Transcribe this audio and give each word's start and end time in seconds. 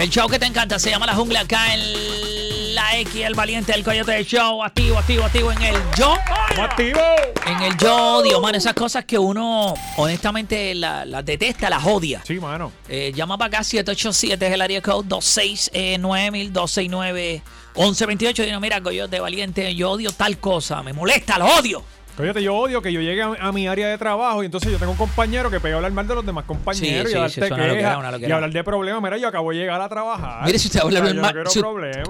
El 0.00 0.08
show 0.08 0.26
que 0.30 0.38
te 0.38 0.46
encanta 0.46 0.78
se 0.78 0.88
llama 0.88 1.04
La 1.04 1.14
Jungla 1.14 1.40
acá 1.40 1.74
en 1.74 2.74
la 2.74 2.96
X, 3.00 3.16
el 3.16 3.34
valiente 3.34 3.72
del 3.72 3.84
coyote 3.84 4.12
del 4.12 4.24
show. 4.24 4.64
Activo, 4.64 4.98
activo, 4.98 5.24
activo 5.24 5.52
en 5.52 5.60
el 5.60 5.76
yo. 5.94 6.14
activo! 6.58 7.00
En 7.46 7.60
el 7.60 7.76
yo 7.76 8.16
odio, 8.16 8.40
mano. 8.40 8.56
Esas 8.56 8.72
cosas 8.72 9.04
que 9.04 9.18
uno 9.18 9.74
honestamente 9.98 10.74
las 10.74 11.06
la 11.06 11.22
detesta, 11.22 11.68
las 11.68 11.84
odia. 11.84 12.22
Sí, 12.26 12.40
mano. 12.40 12.72
Eh, 12.88 13.12
llama 13.14 13.36
para 13.36 13.58
acá 13.58 13.62
787 13.62 14.46
es 14.46 14.52
el 14.54 14.62
área 14.62 14.80
code 14.80 15.06
269 15.06 16.48
269 16.50 17.42
1128 17.76 18.44
y 18.44 18.52
no, 18.52 18.60
mira, 18.60 18.80
coyote 18.80 19.20
valiente, 19.20 19.74
yo 19.74 19.90
odio 19.90 20.12
tal 20.12 20.38
cosa, 20.38 20.82
me 20.82 20.94
molesta, 20.94 21.38
lo 21.38 21.44
odio. 21.44 21.84
Coyote, 22.20 22.42
yo 22.42 22.54
odio 22.54 22.82
que 22.82 22.92
yo 22.92 23.00
llegue 23.00 23.22
a, 23.22 23.34
a 23.40 23.52
mi 23.52 23.66
área 23.68 23.88
de 23.88 23.98
trabajo 23.98 24.42
y 24.42 24.46
entonces 24.46 24.70
yo 24.70 24.78
tengo 24.78 24.92
un 24.92 24.98
compañero 24.98 25.50
que 25.50 25.60
pega 25.60 25.74
a 25.74 25.78
hablar 25.78 25.92
mal 25.92 26.06
de 26.06 26.14
los 26.14 26.24
demás 26.26 26.44
compañeros 26.44 27.10
Sí, 27.10 27.16
y 27.16 27.30
sí, 27.30 27.40
darte 27.40 27.40
loquera, 27.68 27.88
hablar 28.36 28.52
de 28.52 28.64
problemas. 28.64 29.02
Mira, 29.02 29.16
yo 29.16 29.28
acabo 29.28 29.50
de 29.50 29.56
llegar 29.58 29.80
a 29.80 29.88
trabajar. 29.88 30.44
Mire, 30.44 30.58
si 30.58 30.68
usted 30.68 30.80
va 30.80 30.82
a 30.82 30.86
hablar 30.86 31.02
mal. 31.14 31.34
no 31.44 31.50
si- 31.50 31.60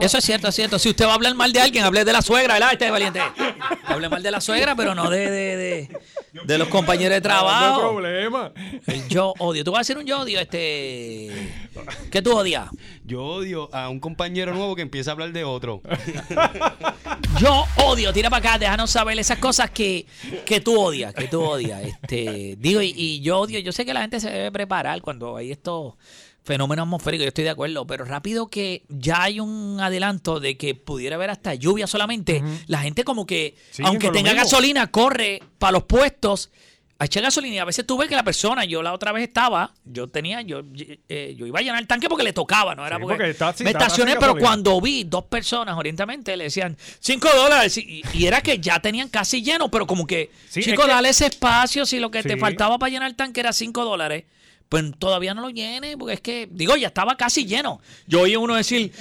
eso 0.00 0.18
es 0.18 0.24
cierto, 0.24 0.48
es 0.48 0.54
cierto. 0.54 0.78
Si 0.78 0.88
usted 0.90 1.06
va 1.06 1.12
a 1.12 1.14
hablar 1.14 1.34
mal 1.34 1.52
de 1.52 1.60
alguien, 1.60 1.84
hable 1.84 2.04
de 2.04 2.12
la 2.12 2.22
suegra, 2.22 2.54
¿verdad? 2.54 2.72
Este 2.72 2.86
es 2.86 2.90
valiente. 2.92 3.20
Hable 3.86 4.08
mal 4.08 4.22
de 4.22 4.30
la 4.30 4.40
suegra, 4.40 4.74
pero 4.76 4.94
no 4.94 5.10
de, 5.10 5.30
de, 5.30 5.56
de, 5.56 5.88
de 6.44 6.58
los 6.58 6.68
compañeros 6.68 7.20
de 7.22 7.28
No 7.28 7.34
hay 7.34 7.40
trabajo. 7.40 7.80
problema. 7.80 8.52
El 8.86 9.08
yo 9.08 9.34
odio. 9.38 9.64
Tú 9.64 9.72
vas 9.72 9.78
a 9.78 9.80
hacer 9.82 9.98
un 9.98 10.04
yo 10.06 10.20
odio, 10.20 10.38
este. 10.40 11.30
¿Qué 12.10 12.22
tú 12.22 12.36
odias? 12.36 12.68
Yo 13.04 13.24
odio 13.24 13.68
a 13.74 13.88
un 13.88 14.00
compañero 14.00 14.54
nuevo 14.54 14.76
que 14.76 14.82
empieza 14.82 15.10
a 15.10 15.12
hablar 15.12 15.32
de 15.32 15.44
otro. 15.44 15.80
Yo 17.40 17.64
odio, 17.84 18.12
tira 18.12 18.28
para 18.28 18.50
acá, 18.50 18.58
déjanos 18.58 18.90
saber 18.90 19.18
esas 19.18 19.38
cosas 19.38 19.70
que, 19.70 20.06
que 20.44 20.60
tú 20.60 20.78
odias, 20.78 21.14
que 21.14 21.28
tú 21.28 21.42
odias. 21.42 21.82
Este, 21.82 22.56
digo, 22.58 22.82
y, 22.82 22.92
y 22.96 23.20
yo 23.20 23.38
odio, 23.38 23.58
yo 23.60 23.72
sé 23.72 23.86
que 23.86 23.94
la 23.94 24.02
gente 24.02 24.20
se 24.20 24.30
debe 24.30 24.52
preparar 24.52 25.00
cuando 25.00 25.36
hay 25.36 25.50
estos 25.50 25.94
fenómenos 26.44 26.84
atmosféricos, 26.84 27.24
yo 27.24 27.28
estoy 27.28 27.44
de 27.44 27.50
acuerdo, 27.50 27.86
pero 27.86 28.04
rápido 28.04 28.48
que 28.48 28.82
ya 28.88 29.22
hay 29.22 29.40
un 29.40 29.78
adelanto 29.80 30.40
de 30.40 30.56
que 30.56 30.74
pudiera 30.74 31.16
haber 31.16 31.30
hasta 31.30 31.54
lluvia 31.54 31.86
solamente, 31.86 32.42
la 32.66 32.78
gente 32.80 33.04
como 33.04 33.26
que, 33.26 33.56
aunque 33.84 34.10
tenga 34.10 34.30
gasolina, 34.44 34.90
corre 34.90 35.42
para 35.58 35.72
los 35.72 35.84
puestos 35.84 36.50
a 36.98 37.06
echar 37.06 37.22
gasolina. 37.22 37.54
Y 37.56 37.58
a 37.58 37.64
veces 37.64 37.86
tú 37.86 37.96
ves 37.96 38.08
que 38.10 38.14
la 38.14 38.22
persona, 38.24 38.64
yo 38.66 38.82
la 38.82 38.92
otra 38.92 39.10
vez 39.12 39.22
estaba, 39.26 39.72
yo 39.86 40.08
tenía, 40.08 40.42
yo, 40.42 40.60
eh, 41.08 41.34
yo 41.38 41.46
iba 41.46 41.58
a 41.58 41.62
llenar 41.62 41.80
el 41.80 41.86
tanque 41.86 42.08
porque 42.10 42.24
le 42.24 42.34
tocaba, 42.34 42.74
no 42.74 42.86
era 42.86 42.96
Sí, 42.96 43.02
porque, 43.02 43.14
porque 43.16 43.30
está- 43.30 43.52
sí, 43.54 43.64
me 43.64 43.70
está- 43.70 43.84
estacioné, 43.86 44.16
pero 44.16 44.32
cuando 44.36 44.78
vi 44.82 45.04
dos 45.04 45.24
personas 45.24 45.76
orientamente 45.78 46.36
le 46.36 46.44
decían 46.44 46.76
5 46.98 47.28
dólares 47.34 47.78
y, 47.78 48.02
y 48.12 48.26
era 48.26 48.42
que 48.42 48.58
ya 48.58 48.80
tenían 48.80 49.08
casi 49.08 49.42
lleno, 49.42 49.70
pero 49.70 49.86
como 49.86 50.06
que, 50.06 50.30
Sí, 50.50 50.62
chico, 50.62 50.82
es 50.82 50.86
que- 50.88 50.92
dale 50.94 51.08
ese 51.08 51.24
espacio, 51.26 51.86
si 51.86 51.98
lo 52.00 52.10
que 52.10 52.22
te 52.22 52.36
faltaba 52.36 52.78
para 52.78 52.90
llenar 52.90 53.08
el 53.08 53.16
tanque 53.16 53.40
era 53.40 53.52
5 53.54 53.82
dólares. 53.84 54.24
Pues 54.70 54.84
todavía 54.98 55.34
no 55.34 55.42
lo 55.42 55.50
llene, 55.50 55.98
porque 55.98 56.14
es 56.14 56.20
que, 56.20 56.48
digo, 56.50 56.76
ya 56.76 56.86
estaba 56.86 57.16
casi 57.16 57.44
lleno. 57.44 57.80
Yo 58.06 58.20
oí 58.20 58.36
uno 58.36 58.54
decir, 58.54 58.92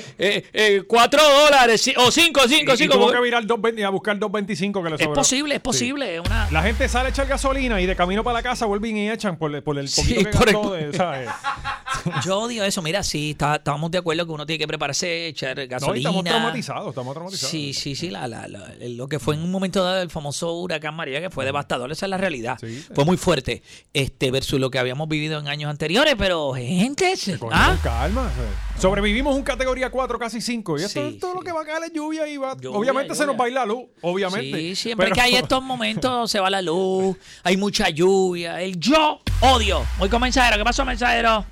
4 0.88 1.22
dólares, 1.44 1.80
sí, 1.82 1.94
o 1.96 2.10
5, 2.12 2.42
5, 2.48 2.72
Y, 2.72 2.74
y 2.74 2.78
5. 2.78 2.94
tuvo 2.96 3.12
que 3.12 3.22
virar 3.22 3.44
2.20 3.46 3.80
y 3.80 3.84
a 3.84 3.90
buscar 3.90 4.18
2.25 4.20 4.84
que 4.84 4.90
le 4.90 4.96
Es 4.96 5.02
sobró. 5.02 5.14
posible, 5.14 5.56
es 5.56 5.62
posible. 5.62 6.16
es 6.16 6.22
Una, 6.22 6.50
La 6.50 6.64
gente 6.64 6.90
sale 6.90 7.08
a 7.08 7.10
echar 7.12 7.28
gasolina 7.28 7.80
y 7.80 7.86
de 7.86 7.96
camino 7.96 8.24
para 8.24 8.40
la 8.40 8.44
casa 8.44 8.66
vuelven 8.66 8.98
y 8.98 9.10
echan 9.12 9.38
por, 9.38 9.54
el- 9.54 9.62
por 9.62 9.78
el 9.78 9.88
Sí, 9.90 10.02
poquito 10.16 10.30
que 10.42 10.54
por 10.54 10.76
el- 10.80 10.92
de, 10.92 10.98
¿sabes? 10.98 11.30
Yo 12.26 12.40
odio 12.40 12.64
eso. 12.64 12.82
Mira, 12.82 13.04
sí, 13.04 13.32
está- 13.32 13.58
estábamos 13.58 13.92
de 13.92 13.98
acuerdo 14.00 14.26
que 14.26 14.32
uno 14.32 14.46
tiene 14.48 14.58
que 14.58 14.68
prepararse, 14.68 15.28
echar 15.28 15.56
No, 15.58 15.68
gasolina. 15.68 16.10
estamos 16.10 16.24
traumatizados, 16.26 16.90
estamos 16.90 17.14
traumatizados. 17.14 17.52
Sí, 17.52 17.74
sí, 17.74 17.96
sí. 17.96 18.10
La, 18.10 18.28
la- 18.28 18.48
la- 18.48 18.74
lo 18.82 19.08
que 19.08 19.20
fue 19.20 19.36
en 19.36 19.42
un 19.44 19.52
momento 19.52 19.84
dado 19.84 20.02
el 20.02 20.10
famoso 20.10 20.54
huracán 20.54 20.96
María, 20.96 21.22
que 21.22 21.30
fue 21.30 21.46
devastador, 21.46 21.92
esa 21.92 22.06
es 22.06 22.10
la 22.10 22.18
realidad. 22.18 22.58
Sí. 22.60 22.84
Fue 22.96 23.06
muy 23.06 23.18
fuerte. 23.18 23.62
Este, 23.94 24.32
versus 24.32 24.60
lo 24.60 24.72
que 24.72 24.80
habíamos 24.80 25.08
vivido 25.08 25.38
en 25.40 25.48
años 25.48 25.59
anteriores, 25.68 26.16
pero 26.18 26.54
gente. 26.54 27.14
¿ah? 27.52 27.70
con 27.70 27.78
calma. 27.92 28.32
Sobrevivimos 28.78 29.36
un 29.36 29.44
categoría 29.44 29.90
4, 29.90 30.18
casi 30.20 30.40
5. 30.40 30.80
Y 30.80 30.84
esto 30.84 31.10
Sí, 31.10 31.18
todo 31.20 31.34
lo 31.34 31.40
sí. 31.42 31.48
que 31.48 31.52
va 31.52 31.62
a 31.64 31.66
caer 31.66 31.84
es 31.86 31.92
lluvia 31.94 32.28
y 32.28 32.38
va. 32.38 32.56
Lluvia, 32.56 32.78
obviamente 32.78 33.14
se 33.16 33.24
lluvia. 33.24 33.34
nos 33.34 33.42
va 33.42 33.46
a 33.46 33.48
ir 33.50 33.54
la 33.56 33.66
luz, 33.66 33.84
obviamente. 34.02 34.58
Sí, 34.58 34.76
siempre 34.76 35.06
Pero- 35.08 35.16
que 35.16 35.22
hay 35.22 35.36
estos 35.36 35.62
momentos 35.62 36.32
se 36.32 36.40
va 36.40 36.50
la 36.50 36.62
luz, 36.62 37.18
hay 37.44 37.58
mucha 37.58 37.90
lluvia. 37.90 38.62
El 38.62 38.80
yo 38.80 39.20
odio. 39.42 39.84
Voy 39.98 40.08
con 40.08 40.22
mensajero. 40.22 40.58
¿Qué 40.58 40.64
pasó, 40.64 40.86
mensajero? 40.86 41.44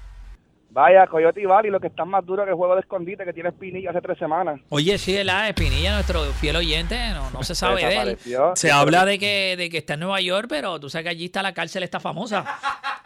Vaya, 0.70 1.08
Coyote 1.08 1.42
y 1.42 1.46
Bali, 1.46 1.70
lo 1.72 1.80
que 1.80 1.88
están 1.88 2.08
más 2.08 2.24
duro 2.24 2.44
que 2.44 2.52
el 2.52 2.56
juego 2.56 2.76
de 2.76 2.82
escondite 2.82 3.26
que 3.26 3.34
tiene 3.34 3.50
Espinilla 3.50 3.90
hace 3.90 4.00
tres 4.02 4.16
semanas. 4.20 4.60
Oye, 4.70 4.98
sí, 5.00 5.24
la 5.24 5.50
Espinilla, 5.50 5.94
nuestro 5.96 6.22
fiel 6.34 6.56
oyente, 6.56 6.96
no, 7.16 7.32
no 7.32 7.42
se 7.42 7.56
sabe 7.56 7.78
de 7.84 7.88
él. 7.88 7.92
Desapareció. 8.18 8.52
Se 8.56 8.72
habla 8.72 9.04
de 9.04 9.18
que, 9.18 9.56
de 9.58 9.70
que 9.72 9.80
está 9.80 9.96
en 9.96 10.02
Nueva 10.02 10.22
York, 10.22 10.46
pero 10.48 10.80
tú 10.80 10.88
sabes 10.88 11.06
que 11.06 11.10
allí 11.10 11.26
está 11.26 11.42
la 11.42 11.54
cárcel 11.56 11.82
esta 11.82 12.00
famosa. 12.00 12.46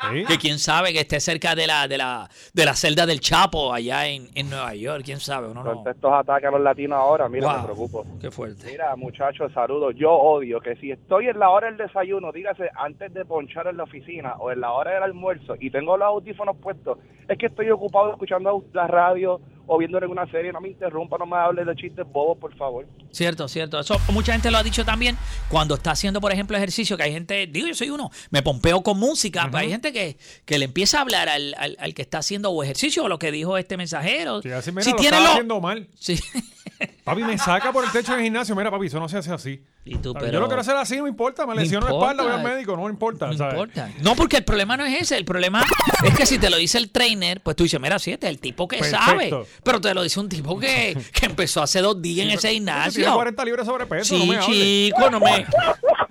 Sí. 0.10 0.26
Que 0.26 0.38
quién 0.38 0.58
sabe 0.58 0.94
que 0.94 1.02
esté 1.02 1.20
cerca 1.20 1.54
de 1.56 1.68
la, 1.68 1.88
de 1.88 1.98
la, 1.98 2.30
de 2.54 2.66
la 2.66 2.74
celda 2.76 3.06
del 3.06 3.20
Chapo 3.20 3.74
allá 3.74 4.08
en, 4.08 4.30
en 4.36 4.50
Nueva 4.50 4.74
York, 4.74 5.04
quién 5.06 5.20
sabe, 5.20 5.48
uno 5.48 5.64
no. 5.64 5.84
Estos 5.90 6.12
ataques 6.12 6.48
a 6.48 6.52
los 6.52 6.62
latinos 6.62 6.98
ahora, 6.98 7.30
mira, 7.30 7.48
Wow, 7.48 7.58
me 7.58 7.64
preocupo. 7.64 8.06
Qué 8.20 8.32
fuerte. 8.32 8.66
Mira, 8.66 8.96
muchachos, 8.96 9.52
saludos. 9.54 9.94
Yo 9.96 10.12
odio 10.12 10.60
que 10.60 10.76
si 10.78 10.92
estoy 10.92 11.28
en 11.28 11.40
la 11.40 11.50
hora 11.50 11.68
del 11.68 11.78
desayuno, 11.78 12.32
dígase 12.32 12.70
antes 12.76 13.14
de 13.14 13.26
ponchar 13.26 13.68
en 13.68 13.78
la 13.78 13.84
oficina 13.84 14.36
o 14.40 14.52
en 14.52 14.62
la 14.62 14.72
hora 14.72 14.92
del 14.92 15.04
almuerzo 15.04 15.56
y 15.60 15.70
tengo 15.70 15.98
los 15.98 16.08
audífonos 16.08 16.58
puestos, 16.58 16.98
es 17.28 17.38
que 17.38 17.46
estoy 17.46 17.70
ocupado 17.70 18.12
escuchando 18.12 18.64
la 18.74 18.88
radio 18.88 19.40
o 19.74 19.78
viendo 19.78 19.98
alguna 19.98 20.30
serie. 20.30 20.52
No 20.52 20.60
me 20.60 20.68
interrumpa, 20.68 21.18
no 21.18 21.26
me 21.26 21.38
hables 21.38 21.66
de 21.66 21.74
chistes 21.76 22.06
bobos, 22.12 22.38
por 22.38 22.54
favor. 22.58 22.86
Cierto, 23.12 23.48
cierto. 23.48 23.80
Eso 23.80 23.98
mucha 24.12 24.34
gente 24.34 24.52
lo 24.52 24.58
ha 24.58 24.64
dicho 24.64 24.84
también 24.84 25.18
cuando 25.48 25.76
está 25.76 25.92
haciendo, 25.92 26.20
por 26.20 26.32
ejemplo, 26.34 26.58
ejercicio, 26.58 26.98
que 26.98 27.04
hay 27.04 27.14
gente, 27.14 27.48
digo, 27.48 27.68
yo 27.68 27.74
soy 27.74 27.90
uno, 27.90 28.12
me 28.32 28.42
pompeo 28.44 28.84
con 28.84 29.00
música, 29.00 29.46
pero 29.46 29.60
hay 29.60 29.70
gente 29.70 29.94
que, 29.94 30.18
que 30.46 30.58
le 30.60 30.66
empieza 30.66 30.98
a 30.98 31.02
hablar 31.04 31.30
al, 31.30 31.56
al, 31.58 31.78
al 31.80 31.94
que 31.94 32.02
está 32.02 32.18
haciendo 32.18 32.52
o 32.52 32.64
ejercicio 32.64 33.06
o 33.06 33.08
lo 33.08 33.18
que 33.18 33.32
dijo 33.32 33.58
este 33.58 33.78
mensajero. 33.78 34.42
Sí, 34.42 34.52
así, 34.52 34.72
mira, 34.72 34.84
si 34.84 34.92
lo 34.92 34.98
tiene 34.98 35.20
lo- 35.22 35.26
haciendo 35.30 35.62
mal. 35.62 35.88
Sí. 35.98 36.20
Papi, 37.04 37.24
me 37.24 37.38
saca 37.38 37.72
por 37.72 37.84
el 37.84 37.92
techo 37.92 38.14
del 38.14 38.22
gimnasio. 38.24 38.56
Mira, 38.56 38.70
papi, 38.70 38.86
eso 38.88 39.00
no 39.00 39.10
se 39.10 39.18
hace 39.18 39.32
así. 39.34 39.64
Y 39.84 39.96
tú, 39.98 40.14
Yo 40.14 40.40
lo 40.40 40.46
quiero 40.48 40.62
hacer 40.62 40.76
así, 40.76 40.98
no 40.98 41.04
me 41.04 41.10
importa. 41.10 41.48
Me 41.48 41.56
No 41.56 41.62
lesiono 41.62 41.88
la 41.88 41.94
espalda, 41.94 42.24
voy 42.24 42.32
al 42.34 42.44
médico, 42.44 42.76
no 42.78 42.84
me 42.84 42.90
importa. 42.92 43.28
No 43.28 43.34
¿sabes? 43.38 43.54
importa. 43.56 43.90
No, 44.02 44.16
porque 44.16 44.38
el 44.38 44.44
problema 44.44 44.78
no 44.78 44.86
es 44.86 45.02
ese. 45.02 45.18
El 45.18 45.26
problema 45.26 45.64
es 46.04 46.16
que 46.16 46.26
si 46.28 46.38
te 46.38 46.50
lo 46.52 46.58
dice 46.58 46.78
el 46.78 46.92
trainer, 46.92 47.42
pues 47.42 47.56
tú 47.56 47.64
dices, 47.64 47.80
mira, 47.82 47.98
sí, 47.98 48.12
este 48.12 48.28
es 48.28 48.32
el 48.32 48.40
tipo 48.40 48.68
que 48.68 48.78
Perfecto. 48.78 49.04
sabe. 49.06 49.32
Pero 49.64 49.82
te 49.82 49.94
lo 49.96 50.04
dice 50.04 50.20
un 50.20 50.30
tipo 50.30 50.60
que, 50.60 50.96
que 51.14 51.26
empezó 51.26 51.64
hace 51.64 51.82
dos 51.82 52.00
días 52.02 52.26
en 52.28 52.34
ese 52.34 52.50
Tiene 52.50 52.54
gimnasio. 52.72 53.14
40 53.16 53.46
libras 53.46 53.66
sobrepeso, 53.66 54.16
no 54.16 54.22
Sí, 54.24 54.30
me 54.30 54.38
hables. 54.38 54.50
chico, 54.56 55.10
no 55.10 55.20
me, 55.20 55.46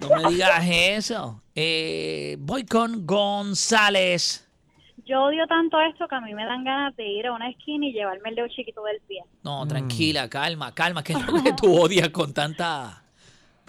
no 0.00 0.08
me 0.22 0.30
digas 0.32 0.64
eso. 0.66 1.40
Eh, 1.54 2.36
voy 2.40 2.64
con 2.64 3.06
González. 3.06 4.46
Yo 5.10 5.22
odio 5.24 5.44
tanto 5.48 5.80
esto 5.80 6.06
que 6.06 6.14
a 6.14 6.20
mí 6.20 6.32
me 6.34 6.44
dan 6.44 6.62
ganas 6.62 6.94
de 6.94 7.04
ir 7.04 7.26
a 7.26 7.32
una 7.32 7.48
esquina 7.50 7.84
y 7.86 7.92
llevarme 7.92 8.28
el 8.28 8.36
dedo 8.36 8.46
chiquito 8.46 8.80
del 8.84 9.00
pie. 9.08 9.22
No, 9.42 9.64
Mm. 9.64 9.68
tranquila, 9.68 10.28
calma, 10.30 10.72
calma. 10.72 11.02
¿Qué 11.02 11.14
es 11.14 11.26
lo 11.26 11.42
que 11.42 11.52
tú 11.60 11.66
odias 11.80 12.10
con 12.10 12.32
tanta 12.32 13.02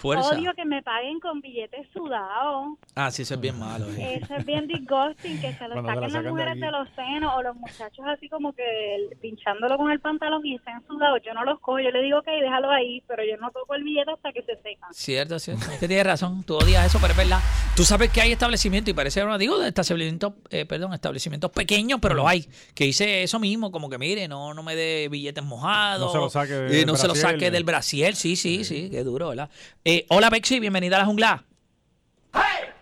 fuerza? 0.01 0.29
Odio 0.35 0.53
que 0.55 0.65
me 0.65 0.81
paguen 0.81 1.19
con 1.19 1.39
billetes 1.41 1.87
sudados. 1.93 2.77
Ah, 2.95 3.11
sí, 3.11 3.21
eso 3.21 3.35
es 3.35 3.39
bien 3.41 3.57
malo. 3.57 3.85
eh. 3.97 4.19
Eso 4.21 4.35
es 4.35 4.45
bien 4.45 4.67
disgusting, 4.67 5.39
que 5.39 5.53
se 5.53 5.67
lo 5.67 5.73
Cuando 5.81 5.93
te 5.93 5.95
la 6.01 6.01
saquen 6.01 6.13
las 6.13 6.23
de 6.23 6.29
mujeres 6.31 6.59
de, 6.59 6.71
los 6.71 6.89
senos 6.95 7.33
o 7.35 7.41
los 7.43 7.55
muchachos 7.55 8.05
así 8.07 8.27
como 8.29 8.53
que 8.53 8.95
el- 8.95 9.15
pinchándolo 9.21 9.77
con 9.77 9.91
el 9.91 9.99
pantalón 9.99 10.45
y 10.45 10.55
estén 10.55 10.81
sudados. 10.87 11.21
Yo 11.25 11.33
no 11.33 11.45
los 11.45 11.59
cojo, 11.59 11.79
yo 11.79 11.91
le 11.91 12.01
digo, 12.01 12.19
ok, 12.19 12.25
déjalo 12.41 12.69
ahí, 12.71 13.01
pero 13.07 13.23
yo 13.23 13.37
no 13.37 13.51
toco 13.51 13.75
el 13.75 13.83
billete 13.83 14.11
hasta 14.11 14.31
que 14.33 14.41
se 14.41 14.55
seca. 14.61 14.87
Cierto, 14.91 15.39
cierto. 15.39 15.65
Usted 15.71 15.87
tiene 15.87 16.03
razón. 16.03 16.43
Tú 16.43 16.55
odias 16.55 16.85
eso, 16.85 16.97
pero 16.99 17.11
es 17.11 17.17
verdad. 17.17 17.39
Tú 17.75 17.83
sabes 17.83 18.09
que 18.09 18.21
hay 18.21 18.31
establecimientos, 18.31 18.89
y 18.91 18.93
parece, 18.93 19.23
no 19.23 19.37
digo 19.37 19.59
de 19.59 19.67
establecimientos, 19.69 20.33
eh, 20.49 20.65
perdón, 20.65 20.93
establecimientos 20.93 21.51
pequeños, 21.51 21.99
pero 22.01 22.15
los 22.15 22.25
hay, 22.27 22.47
que 22.73 22.85
dice 22.85 23.23
eso 23.23 23.39
mismo, 23.39 23.71
como 23.71 23.89
que 23.89 23.97
mire, 23.97 24.27
no, 24.27 24.53
no 24.53 24.63
me 24.63 24.75
dé 24.75 25.07
billetes 25.09 25.43
mojados. 25.43 26.07
No 26.07 26.11
se 26.11 26.17
lo 26.17 26.29
saque 26.29 26.53
eh, 26.53 26.61
del 26.77 26.85
no 26.87 26.95
se 26.95 27.07
lo 27.07 27.13
brasier. 27.13 27.31
saque 27.33 27.51
del 27.51 27.63
brasier. 27.63 28.15
Sí, 28.15 28.35
sí, 28.35 28.63
sí, 28.63 28.89
qué 28.89 29.03
duro, 29.03 29.29
¿verdad? 29.29 29.49
Eh, 29.93 30.05
hola, 30.07 30.29
Bexy, 30.29 30.61
bienvenida 30.61 30.95
a 30.95 30.99
la 30.99 31.05
jungla. 31.05 31.43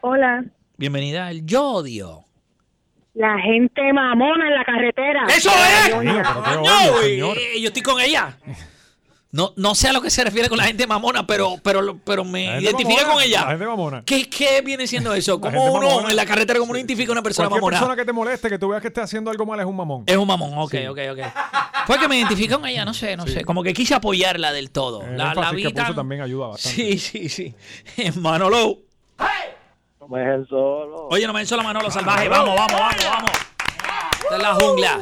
Hola. 0.02 0.44
Bienvenida 0.78 1.26
al 1.26 1.44
Yo 1.44 1.64
Odio. 1.72 2.24
La 3.16 3.36
gente 3.40 3.82
mamona 3.92 4.48
en 4.48 4.54
la 4.54 4.64
carretera. 4.64 5.26
¡Eso 5.28 5.50
es! 5.50 5.96
Coño, 5.96 6.14
pero 6.22 6.44
qué 6.44 6.50
Coño, 6.52 6.62
odio, 6.72 7.02
y- 7.08 7.10
señor. 7.10 7.38
y 7.56 7.62
yo 7.64 7.68
estoy 7.70 7.82
con 7.82 8.00
ella. 8.00 8.38
No, 9.32 9.54
no 9.58 9.76
sé 9.76 9.90
a 9.90 9.94
lo 9.94 10.02
que 10.02 10.10
se 10.10 10.24
refiere 10.24 10.50
con 10.50 10.58
la 10.58 10.64
gente 10.64 10.88
mamona, 10.88 11.28
pero, 11.28 11.58
pero, 11.64 12.00
pero 12.04 12.24
me 12.26 12.60
identifica 12.62 13.02
mamona, 13.04 13.14
con 13.14 13.22
ella. 13.24 13.42
La 13.42 13.48
gente 13.52 13.66
mamona. 13.68 14.04
¿Qué, 14.04 14.28
¿Qué 14.28 14.62
viene 14.62 14.88
siendo 14.88 15.14
eso? 15.14 15.40
¿Cómo 15.42 15.72
uno 15.72 15.88
mamona. 15.88 16.10
en 16.10 16.16
la 16.16 16.26
carretera, 16.26 16.58
cómo 16.58 16.72
uno 16.72 16.80
identifica 16.80 17.12
a 17.12 17.14
una 17.14 17.22
persona 17.22 17.48
Cualquier 17.48 17.62
mamona? 17.62 17.78
persona 17.80 17.96
que 17.96 18.06
te 18.06 18.12
moleste, 18.14 18.50
que 18.50 18.58
tú 18.58 18.70
veas 18.70 18.82
que 18.82 18.88
esté 18.88 19.02
haciendo 19.02 19.30
algo 19.30 19.46
mal, 19.46 19.60
es 19.60 19.68
un 19.68 19.76
mamón. 19.76 20.04
Es 20.08 20.18
un 20.18 20.28
mamón, 20.28 20.54
ok, 20.58 20.74
ok, 20.90 21.00
ok. 21.12 21.20
Fue 21.86 22.00
que 22.00 22.08
me 22.08 22.18
identifiqué 22.18 22.56
con 22.56 22.66
ella, 22.66 22.84
no 22.86 22.94
sé, 22.96 23.16
no 23.16 23.28
sé. 23.28 23.46
Como 23.46 23.62
que 23.62 23.72
quise 23.74 23.94
apoyarla 23.94 24.52
del 24.52 24.72
todo. 24.72 25.04
El 25.04 25.16
La, 25.18 25.26
la 25.26 25.30
énfasis 25.34 25.56
vi 25.56 25.62
que 25.64 25.70
puso 25.70 25.86
tan- 25.86 25.96
también 25.96 26.22
ayuda 26.22 26.48
bastante. 26.48 26.98
Sí, 26.98 26.98
sí, 26.98 27.30
sí. 27.30 27.54
Manolo. 28.20 28.80
No 30.00 30.08
me 30.08 30.46
solo. 30.48 31.08
Oye, 31.12 31.28
no 31.28 31.34
me 31.34 31.44
hizo 31.44 31.56
la 31.56 31.62
Manolo 31.62 31.92
salvaje. 31.92 32.28
Vamos, 32.28 32.56
vamos, 32.56 32.80
vamos, 32.80 33.06
vamos. 33.06 33.32
Esta 34.24 34.36
es 34.38 34.42
la 34.42 34.54
jungla. 34.56 35.02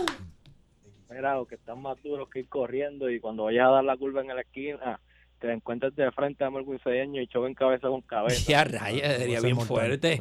Que 1.49 1.55
están 1.55 1.81
más 1.81 2.01
duros 2.03 2.29
que 2.29 2.39
ir 2.39 2.47
corriendo 2.47 3.09
y 3.09 3.19
cuando 3.19 3.45
vayas 3.45 3.67
a 3.67 3.71
dar 3.71 3.83
la 3.83 3.97
curva 3.97 4.21
en 4.21 4.27
la 4.27 4.41
esquina, 4.41 4.99
te 5.39 5.51
encuentras 5.51 5.95
de 5.95 6.11
frente 6.11 6.43
a 6.43 6.51
Melvin 6.51 6.77
Cedeño 6.77 7.19
y 7.19 7.27
choven 7.27 7.55
cabeza 7.55 7.87
con 7.87 8.01
cabeza. 8.01 8.43
Ya 8.51 8.63
raya, 8.63 9.17
sería 9.17 9.39
Puede 9.39 9.53
bien 9.53 9.65
fuerte. 9.65 10.19